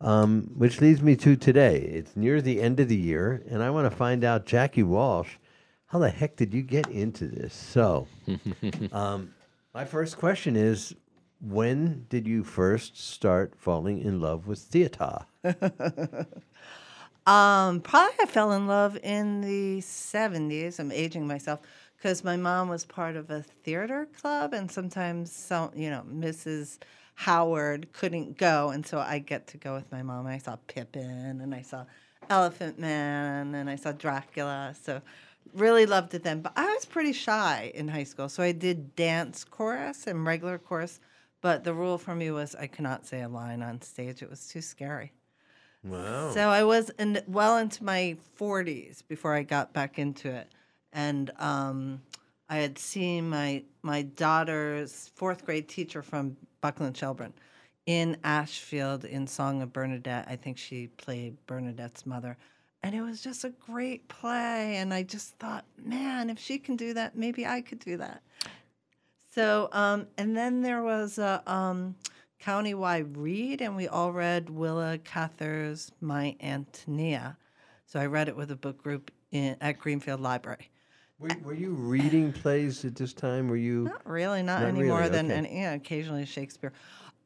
[0.00, 1.78] um, which leads me to today.
[1.78, 5.36] It's near the end of the year, and I want to find out, Jackie Walsh,
[5.86, 7.52] how the heck did you get into this?
[7.54, 8.06] So,
[8.92, 9.34] um,
[9.74, 10.94] my first question is
[11.40, 15.26] when did you first start falling in love with theater?
[17.26, 20.80] Um, probably I fell in love in the 70s.
[20.80, 21.60] I'm aging myself
[22.00, 26.78] because my mom was part of a theater club, and sometimes, some, you know, Mrs.
[27.14, 30.24] Howard couldn't go, and so I get to go with my mom.
[30.24, 31.84] And I saw Pippin, and I saw
[32.30, 34.74] Elephant Man, and I saw Dracula.
[34.80, 35.02] So
[35.52, 36.40] really loved it then.
[36.40, 40.56] But I was pretty shy in high school, so I did dance chorus and regular
[40.56, 41.00] chorus.
[41.42, 44.30] But the rule for me was I could not say a line on stage; it
[44.30, 45.12] was too scary.
[45.84, 46.30] Wow.
[46.32, 50.48] So I was in well into my 40s before I got back into it,
[50.92, 52.00] and um,
[52.48, 57.34] I had seen my my daughter's fourth grade teacher from Buckland Shelburne
[57.86, 60.26] in Ashfield in Song of Bernadette.
[60.28, 62.36] I think she played Bernadette's mother,
[62.82, 64.76] and it was just a great play.
[64.76, 68.22] And I just thought, man, if she can do that, maybe I could do that.
[69.32, 71.94] So, um, and then there was a um,
[72.42, 77.36] countywide read, and we all read Willa Cather's My Antonia.
[77.86, 80.70] So I read it with a book group in, at Greenfield Library.
[81.20, 83.48] Were, were you reading plays at this time?
[83.48, 85.34] Were you Not really, not, Not any really, more than okay.
[85.34, 86.72] any, yeah, occasionally Shakespeare.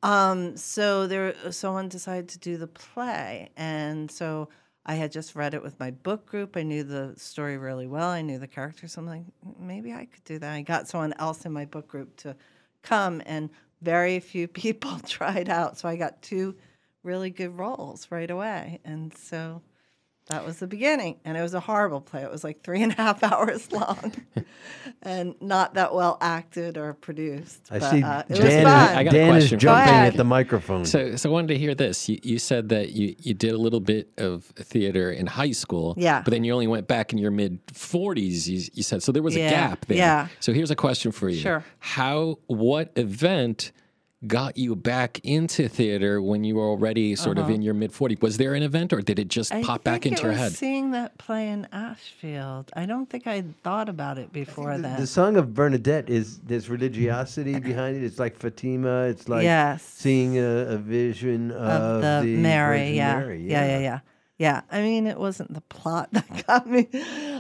[0.03, 4.49] Um, so there, someone decided to do the play, and so
[4.85, 6.57] I had just read it with my book group.
[6.57, 8.11] I knew the story really well.
[8.11, 8.97] I knew the characters.
[8.97, 9.23] I'm like,
[9.59, 10.53] maybe I could do that.
[10.53, 12.35] I got someone else in my book group to
[12.83, 13.49] come, and
[13.81, 15.79] very few people tried out.
[15.79, 16.57] So I got two
[17.05, 19.63] really good roles right away, and so
[20.29, 22.23] That was the beginning, and it was a horrible play.
[22.23, 24.11] It was like three and a half hours long,
[25.03, 27.69] and not that well acted or produced.
[27.71, 29.95] I but, see uh, it Dan, was is- I got a Dan is question jumping
[29.95, 30.87] at the microphone.
[30.87, 32.09] So, so I wanted to hear this.
[32.09, 35.95] You, you said that you, you did a little bit of theater in high school.
[35.99, 36.23] Yeah.
[36.23, 39.03] But then you only went back in your mid 40s, you, you said.
[39.03, 39.99] So there was Yeah, a gap there.
[39.99, 40.29] yeah.
[40.41, 41.37] So here's a question for you.
[41.41, 41.63] Sure.
[41.81, 43.73] How, what event
[44.27, 47.55] got you back into theater when you were already sort of Uh-huh.
[47.55, 48.21] in your mid 40s?
[48.23, 50.39] Was there an event or did it just I pop back into it your was
[50.41, 50.53] head?
[50.53, 54.99] Seeing that play in Ashfield, I don't think I'd thought about it before that.
[54.99, 58.05] The song of Bernadette is there's religiosity behind it.
[58.05, 59.03] It's like Fatima.
[59.05, 59.83] It's like Yes.
[59.83, 63.19] seeing a, a vision of, of the, Mary, yeah.
[63.19, 63.43] Mary.
[63.49, 63.99] yeah, yeah, yeah,
[64.39, 64.61] yeah.
[64.71, 66.89] I mean, it wasn't the plot that got me.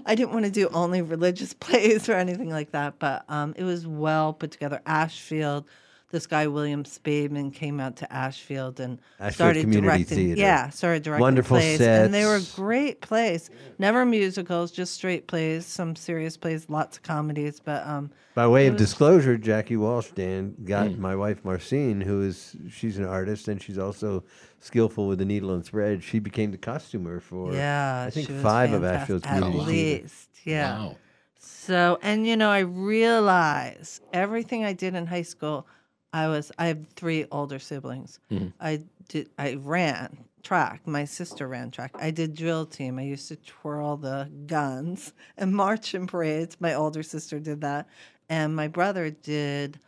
[0.07, 3.65] I didn't want to do only religious plays or anything like that, but um, it
[3.65, 4.81] was well put together.
[4.87, 5.65] Ashfield,
[6.11, 10.17] this guy William Spademan came out to Ashfield and Ashfield started Community directing.
[10.19, 10.41] Theater.
[10.41, 12.55] Yeah, started directing Wonderful plays, and they were sets.
[12.55, 13.51] great plays.
[13.79, 15.67] Never musicals, just straight plays.
[15.67, 20.11] Some serious plays, lots of comedies, but um, By way of was- disclosure, Jackie Walsh,
[20.15, 20.99] Dan, got Mm.
[20.99, 24.23] my wife Marcine, who is she's an artist and she's also
[24.61, 26.03] skillful with the needle and thread.
[26.05, 29.03] She became the costumer for Yeah, I think she was five of fantastic.
[29.03, 30.03] Ashfield's At community theater.
[30.05, 30.93] least, yeah.
[31.39, 35.67] So, and you know, I realize everything I did in high school.
[36.15, 36.51] I was.
[36.59, 38.21] I have three older siblings.
[38.31, 38.53] Mhm.
[38.61, 39.29] I did.
[39.39, 40.87] I ran track.
[40.87, 41.91] My sister ran track.
[41.99, 42.99] I did drill team.
[42.99, 46.57] I used to twirl the guns and march in parades.
[46.61, 47.89] My older sister did that,
[48.29, 49.81] and my brother did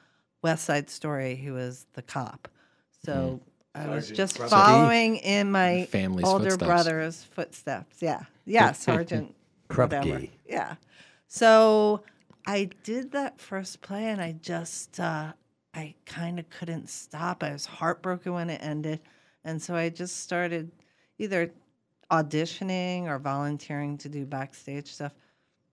[0.42, 1.34] West Side Story.
[1.36, 2.48] He was the cop.
[3.04, 3.40] So.
[3.74, 4.48] I was Sergeant just Krupke.
[4.48, 6.66] following in my Family's older footsteps.
[6.66, 7.96] brother's footsteps.
[8.00, 8.22] Yeah.
[8.46, 9.34] Yeah, Sergeant.
[9.68, 10.30] Krupke.
[10.48, 10.76] Yeah.
[11.28, 12.02] So
[12.46, 15.34] I did that first play and I just uh
[15.76, 17.42] I kind of couldn't stop.
[17.44, 19.00] I was heartbroken when it ended.
[19.44, 20.72] And so I just started
[21.18, 21.52] either
[22.10, 25.12] auditioning or volunteering to do backstage stuff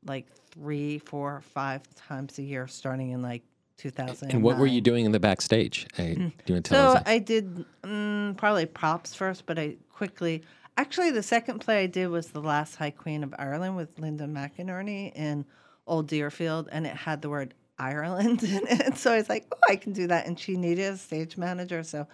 [0.05, 3.43] like three, four, five times a year starting in like
[3.77, 4.31] 2000.
[4.31, 5.87] And what were you doing in the backstage?
[5.93, 7.03] Hey, do you want to tell So us?
[7.05, 10.43] I did mm, probably props first, but I quickly.
[10.75, 14.25] Actually, the second play I did was The Last High Queen of Ireland with Linda
[14.25, 15.45] McInerney in
[15.85, 18.97] Old Deerfield, and it had the word Ireland in it.
[18.97, 20.27] So I was like, oh, I can do that.
[20.27, 22.07] And she needed a stage manager, so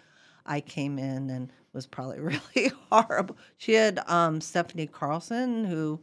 [0.45, 2.19] I came in and was probably
[2.55, 3.37] really horrible.
[3.57, 5.99] She had um, Stephanie Carlson, who,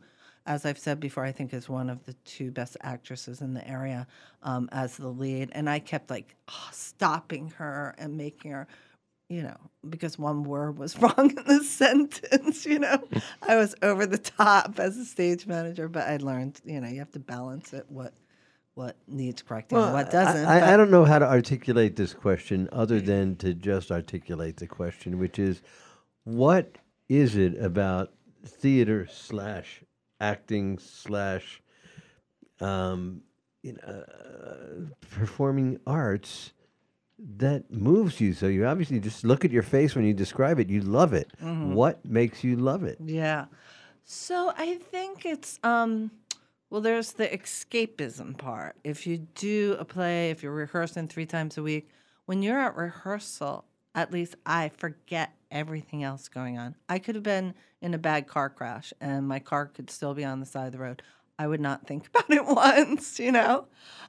[0.46, 3.66] as I've said before, I think is one of the two best actresses in the
[3.68, 4.06] area
[4.42, 5.50] um, as the lead.
[5.52, 8.68] And I kept like oh, stopping her and making her,
[9.28, 9.56] you know,
[9.88, 13.02] because one word was wrong in the sentence, you know.
[13.42, 17.00] I was over the top as a stage manager, but I learned, you know, you
[17.00, 18.12] have to balance it what
[18.76, 20.44] what needs correcting and what doesn't.
[20.44, 24.66] I, I, don't know how to articulate this question other than to just articulate the
[24.66, 25.62] question, which is,
[26.24, 26.76] what
[27.08, 28.12] is it about
[28.44, 29.82] theater slash
[30.20, 31.62] acting slash
[32.60, 33.22] um,
[33.62, 36.52] you know, uh, performing arts
[37.38, 38.34] that moves you?
[38.34, 40.68] So you obviously just look at your face when you describe it.
[40.68, 41.32] You love it.
[41.42, 41.72] Mhm.
[41.72, 42.98] What makes you love it?
[43.02, 43.46] Yeah.
[44.04, 46.10] So I think it's um
[46.70, 48.76] well there's the escapism part.
[48.84, 51.88] If you do a play, if you're rehearsing 3 times a week,
[52.26, 53.64] when you're at rehearsal,
[53.94, 56.74] at least I forget everything else going on.
[56.88, 60.24] I could have been in a bad car crash and my car could still be
[60.24, 61.02] on the side of the road.
[61.38, 63.66] I would not think about it once, you know.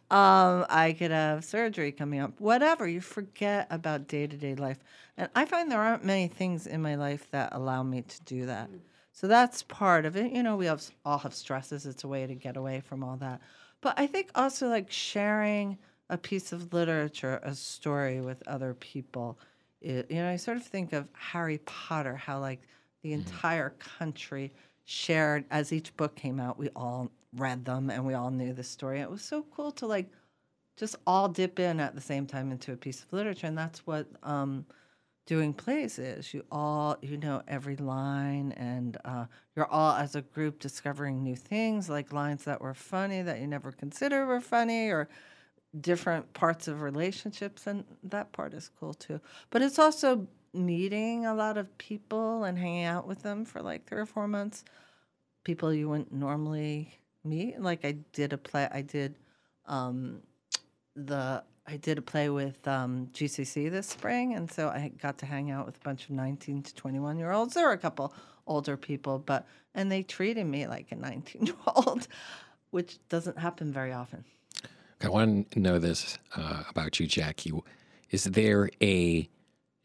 [0.09, 2.87] Um, I could have surgery coming up, whatever.
[2.87, 4.79] You forget about day to day life.
[5.17, 8.45] And I find there aren't many things in my life that allow me to do
[8.45, 8.69] that.
[9.19, 10.31] So that's part of it.
[10.31, 11.87] You know, we have, all have stresses.
[11.87, 13.41] It's a way to get away from all that.
[13.81, 15.79] But I think also like sharing
[16.11, 19.39] a piece of literature, a story with other people.
[19.81, 22.61] It, you know, I sort of think of Harry Potter, how like
[23.01, 24.53] the entire country
[24.85, 28.63] shared as each book came out, we all read them and we all knew the
[28.63, 28.99] story.
[28.99, 30.11] It was so cool to like
[30.77, 33.79] just all dip in at the same time into a piece of literature, and that's
[33.87, 34.63] what um,
[35.27, 36.33] doing plays is.
[36.33, 39.25] You all you know every line, and uh,
[39.55, 43.45] you're all as a group discovering new things, like lines that were funny that you
[43.45, 45.07] never considered were funny, or
[45.79, 49.21] different parts of relationships, and that part is cool too.
[49.51, 53.85] But it's also meeting a lot of people and hanging out with them for like
[53.85, 54.63] three or four months.
[55.43, 57.61] People you wouldn't normally meet.
[57.61, 58.67] Like I did a play.
[58.71, 59.15] I did
[59.65, 60.21] um,
[60.95, 65.25] the I did a play with um, GCC this spring, and so I got to
[65.25, 67.53] hang out with a bunch of 19 to 21 year olds.
[67.55, 68.13] There were a couple
[68.47, 69.45] older people, but
[69.75, 72.07] and they treated me like a 19 year old,
[72.71, 74.23] which doesn't happen very often.
[75.01, 77.51] I want to know this uh, about you, Jackie.
[78.09, 79.27] Is there a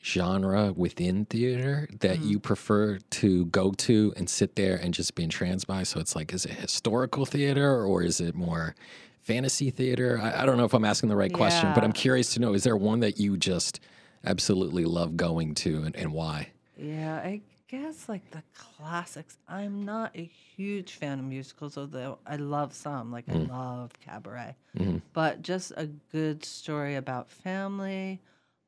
[0.04, 2.24] genre within theater that Mm.
[2.24, 5.82] you prefer to go to and sit there and just be entranced by?
[5.82, 8.74] So it's like, is it historical theater or is it more
[9.22, 10.20] fantasy theater?
[10.22, 12.54] I, I don't know if I'm asking the right question, but I'm curious to know
[12.54, 13.80] is there one that you just
[14.24, 16.50] absolutely love going to and, and why?
[16.76, 19.38] Yeah, I guess like the classics.
[19.48, 23.10] I'm not a huge fan of musicals, although I love some.
[23.10, 23.48] Like I Mm.
[23.48, 25.00] love Cabaret, Mhm.
[25.12, 28.20] but just a good story about family.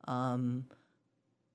[0.07, 0.66] Um,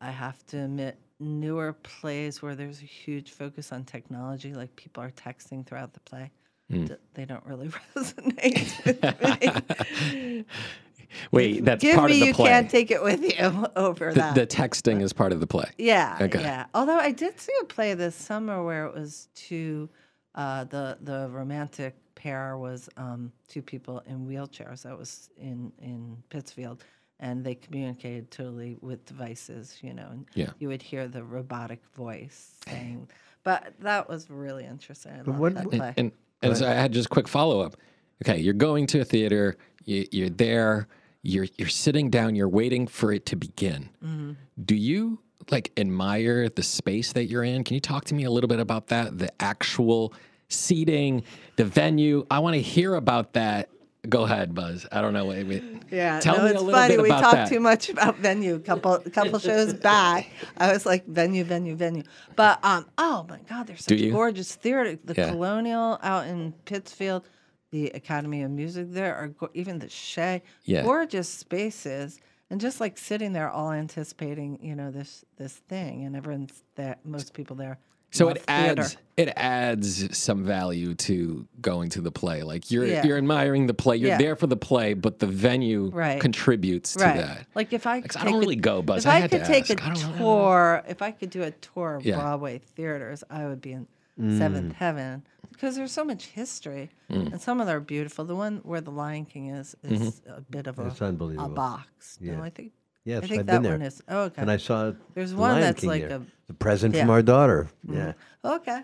[0.02, 5.04] I have to admit, newer plays where there's a huge focus on technology, like people
[5.04, 6.32] are texting throughout the play.
[6.72, 6.88] Mm.
[6.90, 10.46] d- They don't really resonate with me.
[11.32, 12.50] Wait, that's Give part me of the you play.
[12.50, 14.36] can't take it with you over the, that.
[14.36, 15.70] the texting is part of the play.
[15.78, 16.40] Yeah, Okay.
[16.42, 16.68] yeah.
[16.76, 19.90] Although I did see a play this summer where it was two,
[20.36, 24.84] uh, the the romantic pair was um, two people in wheelchairs.
[24.84, 26.84] That was in in Pittsfield,
[27.20, 30.08] and they communicated totally with devices, you know.
[30.12, 30.52] And Yeah.
[30.60, 33.10] you would hear the robotic voice saying,
[33.44, 35.14] but that was really interesting.
[35.14, 35.94] I But loved what- that play.
[35.98, 36.12] And, and
[36.44, 37.76] so I had just a quick follow up.
[38.24, 40.88] Okay, you're going to a theater, you, you're there,
[41.24, 43.90] you're you're sitting down, you're waiting for it to begin.
[44.04, 44.36] Mhm.
[44.64, 45.20] Do you
[45.52, 47.64] like admire the space that you're in?
[47.64, 49.18] Can you talk to me a little bit about that?
[49.18, 50.14] The actual
[50.50, 51.24] seating,
[51.56, 52.26] the venue.
[52.30, 53.70] I want to hear about that.
[54.08, 54.86] Go ahead, Buzz.
[54.94, 55.26] I don't know.
[55.26, 55.64] Wait, wait.
[55.92, 56.96] Yeah, Tell no, me it's a little funny.
[56.96, 57.50] bit we about talked that.
[57.50, 58.56] too much about venue.
[58.56, 62.04] A couple couple shows back, I was like venue, venue, venue.
[62.36, 64.98] But um, oh my God, there's such gorgeous theater.
[65.04, 65.32] The Yeah.
[65.32, 67.28] Colonial out in Pittsfield,
[67.72, 70.84] the Academy of Music there, are go- even the Shea, Yeah.
[70.84, 72.20] gorgeous spaces.
[72.52, 77.04] And just like sitting there, all anticipating, you know, this this thing, and everyone's that
[77.06, 77.80] Most people there.
[78.12, 78.82] So love it theater.
[78.82, 82.42] adds it adds some value to going to the play.
[82.42, 83.06] Like you're Yeah.
[83.06, 83.98] you're admiring the play.
[83.98, 84.18] You're Yeah.
[84.18, 86.20] there for the play, but the venue Right.
[86.22, 87.18] contributes to right.
[87.18, 87.48] that.
[87.54, 89.06] Like if I, 'Cause could I don't take really a, go, Buzz.
[89.06, 89.80] If I I, had to could take ask.
[89.82, 90.18] a I don't know.
[90.18, 92.16] tour, if I could do a tour of Yeah.
[92.20, 93.88] Broadway theaters, I would be in
[94.20, 94.38] Mm.
[94.38, 97.34] seventh heaven because there's so much history, Mm.
[97.34, 98.26] and some of them are beautiful.
[98.26, 100.94] The one where the Lion King is is a bit of a,
[101.38, 102.18] a box.
[102.22, 102.36] Yeah.
[102.38, 102.72] No, I think.
[103.10, 103.72] Yes, I think I've that been there.
[103.74, 104.02] one is.
[104.08, 104.42] Oh, okay.
[104.42, 106.18] And I saw There's the one Lion that's King like there.
[106.18, 107.14] a the present from yeah.
[107.14, 107.68] our daughter.
[107.88, 107.96] Mhm.
[107.96, 108.14] Yeah.
[108.56, 108.82] Okay.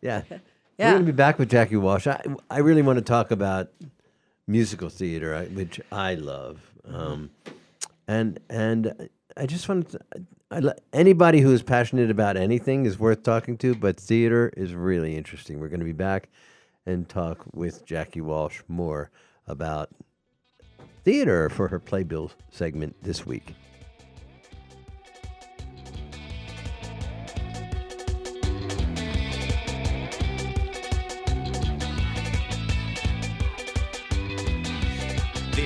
[0.00, 0.22] Yeah.
[0.30, 0.40] We're
[0.78, 0.90] Yeah.
[0.92, 2.06] going to be back with Jackie Walsh.
[2.06, 2.20] I,
[2.50, 3.70] I really want to talk about
[4.46, 6.60] musical theater, I- which I love.
[6.84, 7.30] Um,
[8.08, 10.00] and and I just want to,
[10.50, 14.74] I, li- anybody who is passionate about anything is worth talking to, but theater is
[14.74, 15.58] really interesting.
[15.58, 16.28] We're going to be back
[16.86, 19.10] and talk with Jackie Walsh more
[19.46, 19.90] about
[21.04, 23.54] theater for her Playbill segment this week.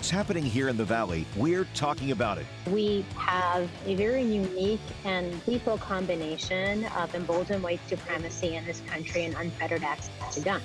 [0.00, 2.46] It's happening here in the Valley, we're talking about it.
[2.70, 9.26] We have a very unique and lethal combination of emboldened white supremacy in this country
[9.26, 10.64] and unfettered access to guns.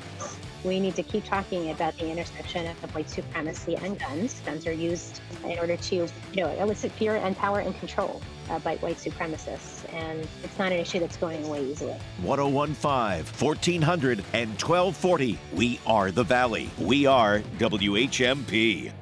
[0.64, 4.40] We need to keep talking about the intersection of white supremacy and guns.
[4.46, 6.08] Guns are used in order to, you
[6.38, 10.80] know, elicit fear and power and control uh, by white supremacists, and it's not an
[10.80, 11.98] issue that's going away easily.
[12.22, 15.38] 1015 1400 and 1240.
[15.54, 16.70] We are the Valley.
[16.78, 18.94] We are WHMP.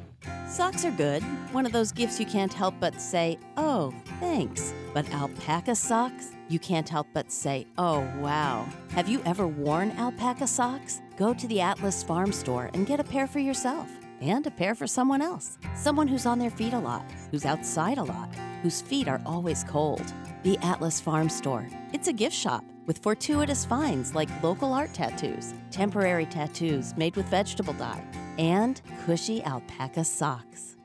[0.54, 1.24] Socks are good.
[1.51, 4.72] One of those gifts you can't help but say, oh, thanks.
[4.93, 6.36] But alpaca socks?
[6.47, 8.68] You can't help but say, oh, wow.
[8.91, 11.01] Have you ever worn alpaca socks?
[11.18, 13.89] Go to the Atlas Farm Store and get a pair for yourself
[14.22, 15.58] and a pair for someone else.
[15.74, 18.30] Someone who's on their feet a lot, who's outside a lot,
[18.62, 20.14] whose feet are always cold.
[20.43, 21.68] The Atlas Farm Store.
[21.93, 27.26] It's a gift shop with fortuitous finds like local art tattoos, temporary tattoos made with
[27.26, 28.04] vegetable dye,
[28.38, 30.77] and cushy alpaca socks.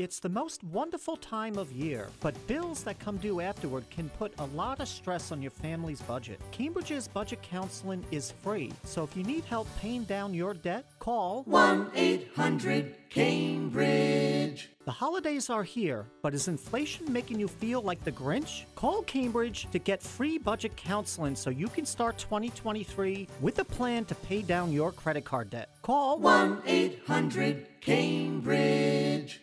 [0.00, 4.32] It's the most wonderful time of year, but bills that come due afterward can put
[4.38, 6.40] a lot of stress on your family's budget.
[6.52, 11.42] Cambridge's budget counseling is free, so if you need help paying down your debt, call
[11.42, 14.70] 1 800 Cambridge.
[14.86, 18.64] The holidays are here, but is inflation making you feel like the Grinch?
[18.76, 24.06] Call Cambridge to get free budget counseling so you can start 2023 with a plan
[24.06, 25.76] to pay down your credit card debt.
[25.82, 29.42] Call 1 800 Cambridge.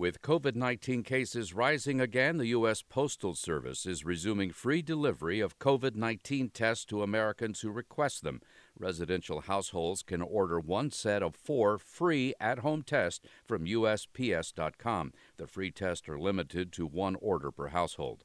[0.00, 2.80] With COVID 19 cases rising again, the U.S.
[2.80, 8.40] Postal Service is resuming free delivery of COVID 19 tests to Americans who request them.
[8.78, 15.12] Residential households can order one set of four free at home tests from USPS.com.
[15.36, 18.24] The free tests are limited to one order per household.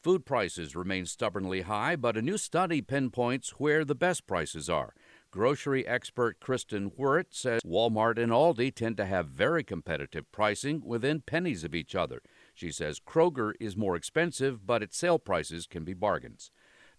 [0.00, 4.94] Food prices remain stubbornly high, but a new study pinpoints where the best prices are.
[5.30, 11.20] Grocery expert Kristen Wirt says Walmart and Aldi tend to have very competitive pricing within
[11.20, 12.22] pennies of each other.
[12.54, 16.50] She says Kroger is more expensive, but its sale prices can be bargains.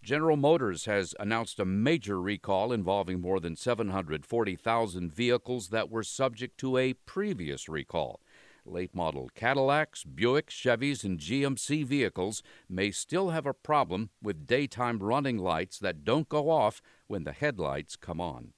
[0.03, 6.57] General Motors has announced a major recall involving more than 740,000 vehicles that were subject
[6.59, 8.21] to a previous recall.
[8.67, 14.99] Late model Cadillacs, Buicks, Chevys, and GMC vehicles may still have a problem with daytime
[14.99, 18.51] running lights that don't go off when the headlights come on.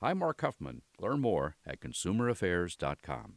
[0.00, 0.82] I'm Mark Huffman.
[1.00, 3.34] Learn more at consumeraffairs.com.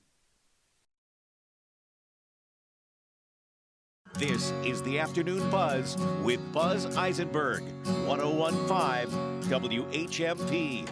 [4.18, 7.64] This is the Afternoon Buzz with Buzz Eisenberg,
[8.06, 10.88] 1015 WHMP.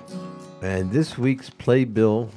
[0.61, 2.29] And this week's playbill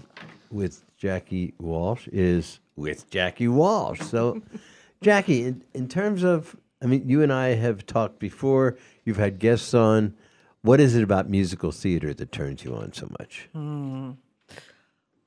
[0.50, 4.00] with Jackie Walsh is with Jackie Walsh.
[4.00, 4.42] So,
[5.02, 9.38] Jackie, in, in terms of, I mean, you and I have talked before, you've had
[9.38, 10.14] guests on.
[10.62, 13.48] What is it about musical theater that turns you on so much?
[13.52, 14.12] Hmm.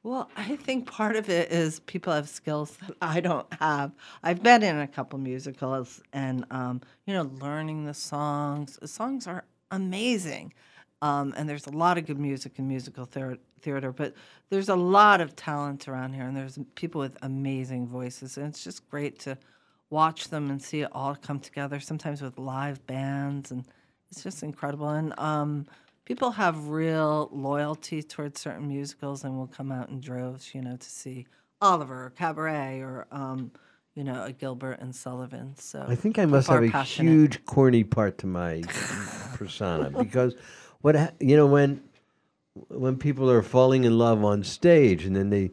[0.04, 3.92] Well, I think part of it is people have skills that I don't have.
[4.24, 8.78] I've been in a couple musicals and, um, you know, learning the songs.
[8.82, 10.54] The songs are amazing.
[11.02, 14.14] Um, and there's a lot of good music in musical theater, theater, but
[14.50, 18.38] there's a lot of talent around here, and there's people with amazing voices.
[18.38, 19.38] And it's just great to
[19.90, 23.52] watch them and see it all come together, sometimes with live bands.
[23.52, 23.66] And
[24.12, 24.90] it's just incredible.
[24.90, 25.66] And um,
[26.06, 30.76] people have real loyalty towards certain musicals and will come out in droves, you know,
[30.76, 31.28] to see
[31.62, 33.52] Oliver or Cabaret or, um,
[33.96, 35.56] you know, a Gilbert and Sullivan.
[35.58, 37.12] So I think I must have a passionate.
[37.12, 38.64] huge corny part to my
[39.34, 40.36] persona because
[40.82, 41.82] what ha- you know when
[42.70, 45.52] when people are falling in love on stage and then they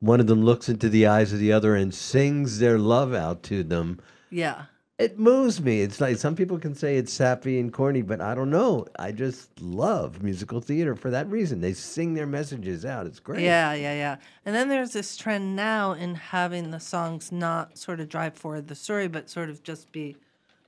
[0.00, 3.42] one of them looks into the eyes of the other and sings their love out
[3.44, 3.98] to them
[4.30, 4.64] Yeah.
[4.98, 8.34] it moves me it's like some people can say it's sappy and corny but i
[8.34, 13.06] don't know i just love musical theater for that reason they sing their messages out
[13.06, 14.16] it's great Yeah, yeah, yeah.
[14.44, 18.68] And then there's this trend now in having the songs not sort of drive forward
[18.68, 20.16] the story, but sort of just be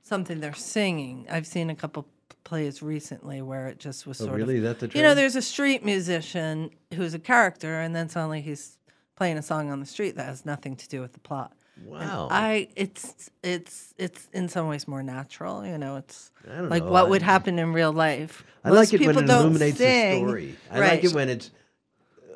[0.03, 1.27] something they're singing.
[1.31, 2.07] I've seen a couple
[2.47, 4.59] plays recently where it just was Oh, sort really?
[4.59, 8.41] of That's the you know, there's a street musician who's a character, and then suddenly
[8.41, 8.79] he's
[9.17, 11.53] playing a song on the street that has nothing to do with the plot.
[11.77, 12.29] And Wow.
[12.31, 15.67] I it's it's it's in some ways more natural.
[15.67, 18.45] You know, it's like know, what I- would happen in real life.
[18.65, 20.23] I Most like it when it don't illuminates sing.
[20.25, 20.57] the story.
[20.71, 20.91] I right.
[20.93, 21.51] like it when it's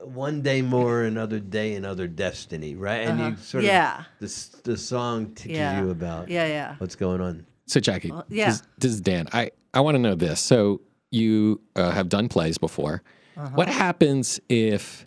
[0.05, 3.07] one day more, another day, another destiny, right?
[3.09, 3.37] And you Uh-huh.
[3.43, 4.01] sort Yeah.
[4.01, 5.81] of the the song teaches Yeah.
[5.81, 6.75] you about Yeah, yeah.
[6.79, 7.47] what's going on.
[7.67, 8.51] So, Jackie, Well, yeah.
[8.51, 9.29] this, this is Dan.
[9.33, 10.41] I, I want to know this.
[10.41, 13.03] So, you uh, have done plays before.
[13.37, 13.49] Uh-huh.
[13.55, 15.07] What happens if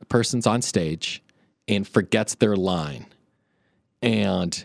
[0.00, 1.22] a person's on stage
[1.66, 3.06] and forgets their line
[4.02, 4.64] and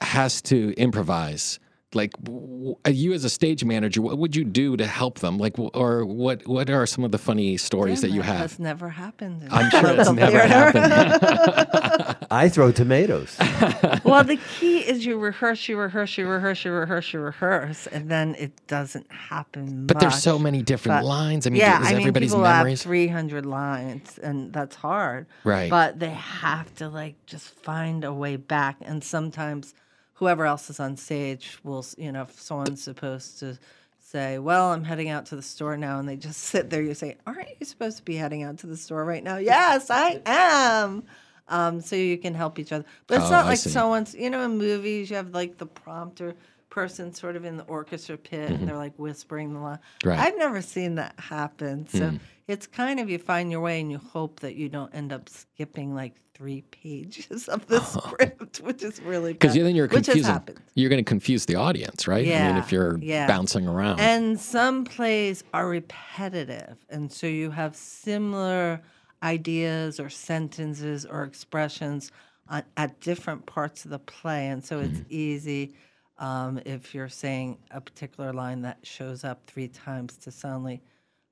[0.00, 1.58] has to improvise?
[1.94, 5.38] Like w- you as a stage manager, what would you do to help them?
[5.38, 6.46] Like, w- or what?
[6.46, 8.40] What are some of the funny stories Dan, that you have?
[8.40, 9.44] that's never happened.
[9.44, 10.46] in I'm sure it's never theater.
[10.46, 12.26] happened.
[12.30, 13.34] I throw tomatoes.
[14.04, 18.10] well, the key is you rehearse, you rehearse, you rehearse, you rehearse, you rehearse, and
[18.10, 19.86] then it doesn't happen.
[19.86, 21.46] But there's so many different But- lines.
[21.46, 25.26] I mean, yeah, is I mean, everybody's people memories- have 300 lines, and that's hard.
[25.42, 25.70] Right.
[25.70, 29.72] But they have to like just find a way back, and sometimes
[30.18, 33.58] whoever else is on stage will, you know, if someone's supposed to
[34.00, 36.82] say, "Well, I'm heading out to the store now," and they just sit there.
[36.82, 39.90] You say, "Aren't you supposed to be heading out to the store right now?" yes,
[39.90, 41.04] I am.
[41.48, 43.70] Um, so you can help each other, but it's Oh, not I like see.
[43.70, 44.14] someone's.
[44.14, 46.34] You know, in movies, you have like the prompter
[46.70, 48.54] person sort of in the orchestra pit, Mhm.
[48.56, 49.78] and they're like whispering the line.
[50.04, 50.18] Right.
[50.18, 51.88] I've never seen that happen.
[51.88, 52.20] So Mm.
[52.46, 55.28] it's kind of you find your way, and you hope that you don't end up
[55.30, 60.40] skipping like three pages of the script, which is really Because then you're confusing.
[60.74, 62.18] You're going to confuse the audience, right?
[62.18, 63.26] I mean, Yeah, if you're yeah.
[63.26, 63.98] bouncing around.
[63.98, 66.76] And some plays are repetitive.
[66.90, 68.80] And so you have similar
[69.22, 72.12] ideas or sentences or expressions
[72.48, 74.48] on, at different parts of the play.
[74.48, 75.74] And so it's easy
[76.18, 80.82] um, if you're saying a particular line that shows up three times to suddenly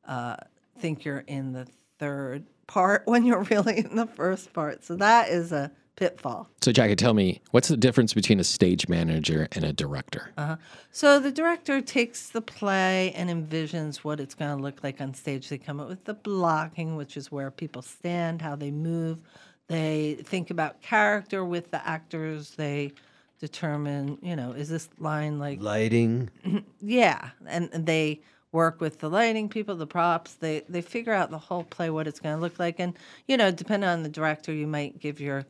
[0.06, 0.36] uh,
[0.78, 1.66] think you're in the
[1.98, 4.84] third part when you're really in the first part.
[4.84, 6.48] So that is a pitfall.
[6.62, 10.30] so, Jackie, tell me, what's the difference between a stage manager and a director?
[10.36, 10.56] Uh-huh.
[10.92, 15.14] So the director takes the play and envisions what it's going to look like on
[15.14, 15.48] stage.
[15.48, 19.22] They come up with the blocking, which is where people stand, how they move.
[19.68, 22.50] They think about character with the actors.
[22.50, 22.92] They
[23.40, 26.30] determine, you know, is this line like Lighting.
[26.80, 28.20] yeah, and, and they
[28.52, 30.34] work with the lighting people, the props.
[30.34, 32.94] They they figure out the whole play what it's going to look like, and
[33.26, 35.44] you know, depending on the director, you might give your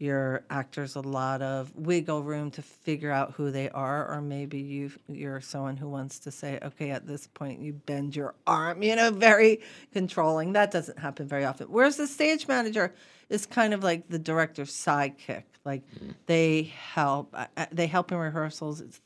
[0.00, 4.58] your actors a lot of wiggle room to figure out who they are, or maybe
[4.58, 8.82] you you're someone who wants to say, okay, at this point you bend your arm,
[8.82, 9.60] you know, very
[9.92, 10.54] controlling.
[10.54, 11.66] That doesn't happen very often.
[11.66, 12.94] Whereas the stage manager
[13.28, 15.44] is kind of like the director's sidekick.
[15.66, 15.82] Like
[16.24, 18.80] they help, uh, uh, they help in rehearsals.
[18.80, 19.00] It's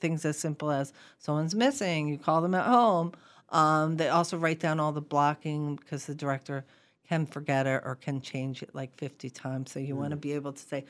[0.00, 3.12] things as simple as someone's missing, you call them at home.
[3.50, 6.64] Um, they also write down all the blocking because the director
[7.10, 9.72] can forget it or can change it like 50 times.
[9.72, 10.84] So you want to be able to say,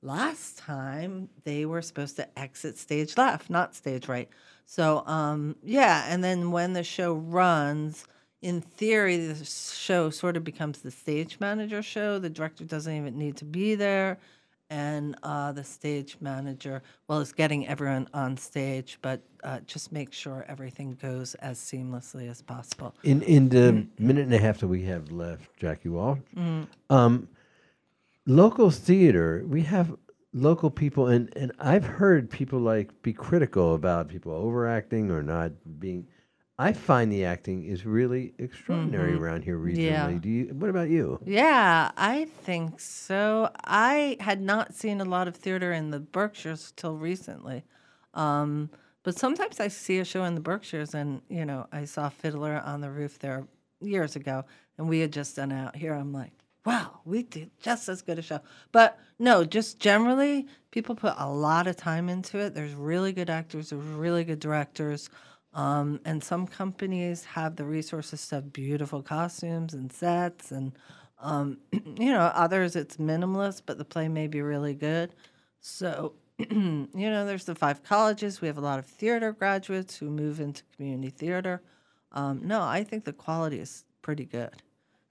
[0.00, 4.30] last time they were supposed to exit stage left, not stage right.
[4.64, 6.06] So, um, yeah.
[6.08, 8.06] And then when the show runs,
[8.40, 12.18] in theory, the show sort of becomes the stage manager show.
[12.18, 14.16] The director doesn't even need to be there.
[14.70, 20.12] And uh, the stage manager, well, is getting everyone on stage, but uh, just make
[20.12, 22.92] sure everything goes as seamlessly as possible.
[23.04, 26.66] In in the minute and a half that we have left, Jackie Wall, Mm.
[26.90, 27.28] um,
[28.26, 29.94] local theater, we have
[30.32, 35.52] local people, and and I've heard people like be critical about people overacting or not
[35.78, 36.08] being.
[36.58, 39.20] I find the acting is really extraordinary Mhm.
[39.20, 39.76] around here regionally.
[39.84, 40.10] Yeah.
[40.18, 40.44] Do you?
[40.54, 41.20] What about you?
[41.24, 43.50] Yeah, I think so.
[43.64, 47.64] I had not seen a lot of theater in the Berkshires till recently.
[48.14, 48.70] Um,
[49.02, 52.62] but sometimes I see a show in the Berkshires, and, you know, I saw Fiddler
[52.64, 53.46] on the Roof there
[53.80, 54.44] years ago,
[54.78, 55.92] and we had just done out here.
[55.92, 56.32] I'm like,
[56.64, 58.40] wow, we did just as good a show.
[58.72, 62.54] But no, just generally, people put a lot of time into it.
[62.54, 65.10] There's really good actors, there's really good directors.
[65.56, 70.78] Um, and some companies have the resources to have beautiful costumes and sets, and
[71.18, 75.14] um, you know, others it's minimalist, but the play may be really good.
[75.60, 78.42] So, you know, there's the five colleges.
[78.42, 81.62] We have a lot of theater graduates who move into community theater.
[82.12, 84.62] Um, no, I think the quality is pretty good.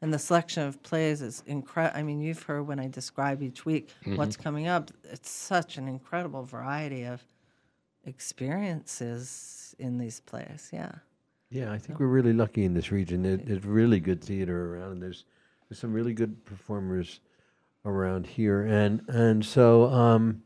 [0.02, 1.98] And the selection of plays is incredible.
[2.00, 4.44] I mean, you've heard when I describe each week what's Mhm.
[4.44, 4.92] coming up.
[5.06, 7.24] It's such an incredible variety of
[8.06, 10.70] experiences in these plays.
[10.74, 10.92] Yeah.
[11.52, 13.22] Yeah, I think we're really lucky in this region.
[13.22, 15.26] There, there's really good theater around, and there's
[15.70, 17.22] there's some really good performers
[17.86, 20.42] around here, and and so um,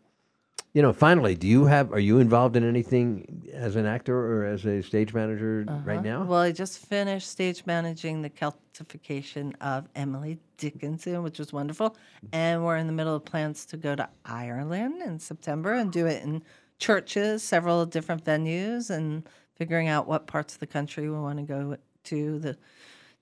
[0.73, 1.91] you know, finally, do you have?
[1.93, 6.01] Are you involved in anything as an actor or as a stage manager right Uh-huh.
[6.01, 6.23] now?
[6.25, 11.95] Well, I just finished stage managing the Celtification of Emily Dickinson, which was wonderful.
[12.33, 16.05] And we're in the middle of plans to go to Ireland in September and do
[16.05, 16.43] it in
[16.79, 21.43] churches, several different venues, and figuring out what parts of the country we want to
[21.43, 22.39] go to.
[22.39, 22.57] The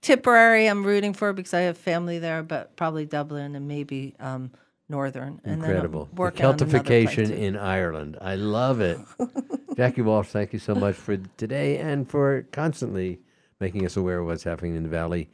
[0.01, 4.51] Tipperary, I'm rooting for because I have family there, but probably Dublin and maybe um,
[4.87, 5.41] Northern.
[5.43, 6.05] And Incredible.
[6.05, 8.17] The working on another play, Celtification in Ireland.
[8.21, 8.99] I love it.
[9.75, 13.19] Jackie Walsh, thank you so much for today and for constantly
[13.59, 15.29] making us aware of what's happening in the Valley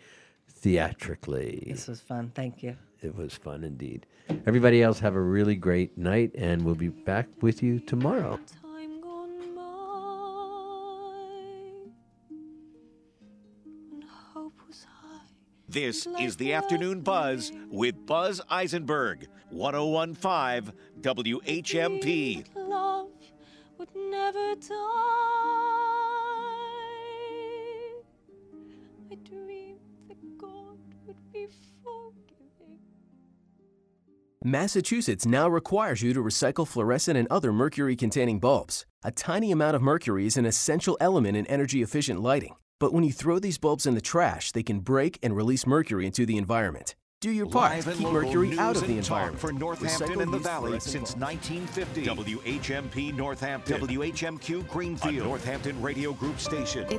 [0.49, 1.65] theatrically.
[1.67, 2.31] This was fun.
[2.33, 2.77] Thank you.
[3.03, 4.05] It was fun indeed.
[4.45, 8.39] Everybody else have a really great night, and we'll be back with you tomorrow.
[15.67, 22.45] This is the Afternoon Buzz with Buzz Eisenberg, 1015 WHMP.
[22.55, 23.09] Love
[23.79, 25.82] would never die.
[34.45, 38.85] Massachusetts now requires you to recycle fluorescent and other mercury containing bulbs.
[39.01, 42.57] A tiny amount of mercury is an essential element in energy efficient lighting.
[42.77, 46.05] But when you throw these bulbs in the trash, they can break and release mercury
[46.05, 46.93] into the environment.
[47.21, 47.85] Do your part.
[47.85, 49.39] Live Keep mercury out of the environment.
[49.39, 52.03] for Northampton Recycle and the Valley since 1950.
[52.03, 53.79] WHMP Northampton.
[53.79, 55.15] WHMQ Greenfield.
[55.15, 56.85] A Northampton Radio Group station.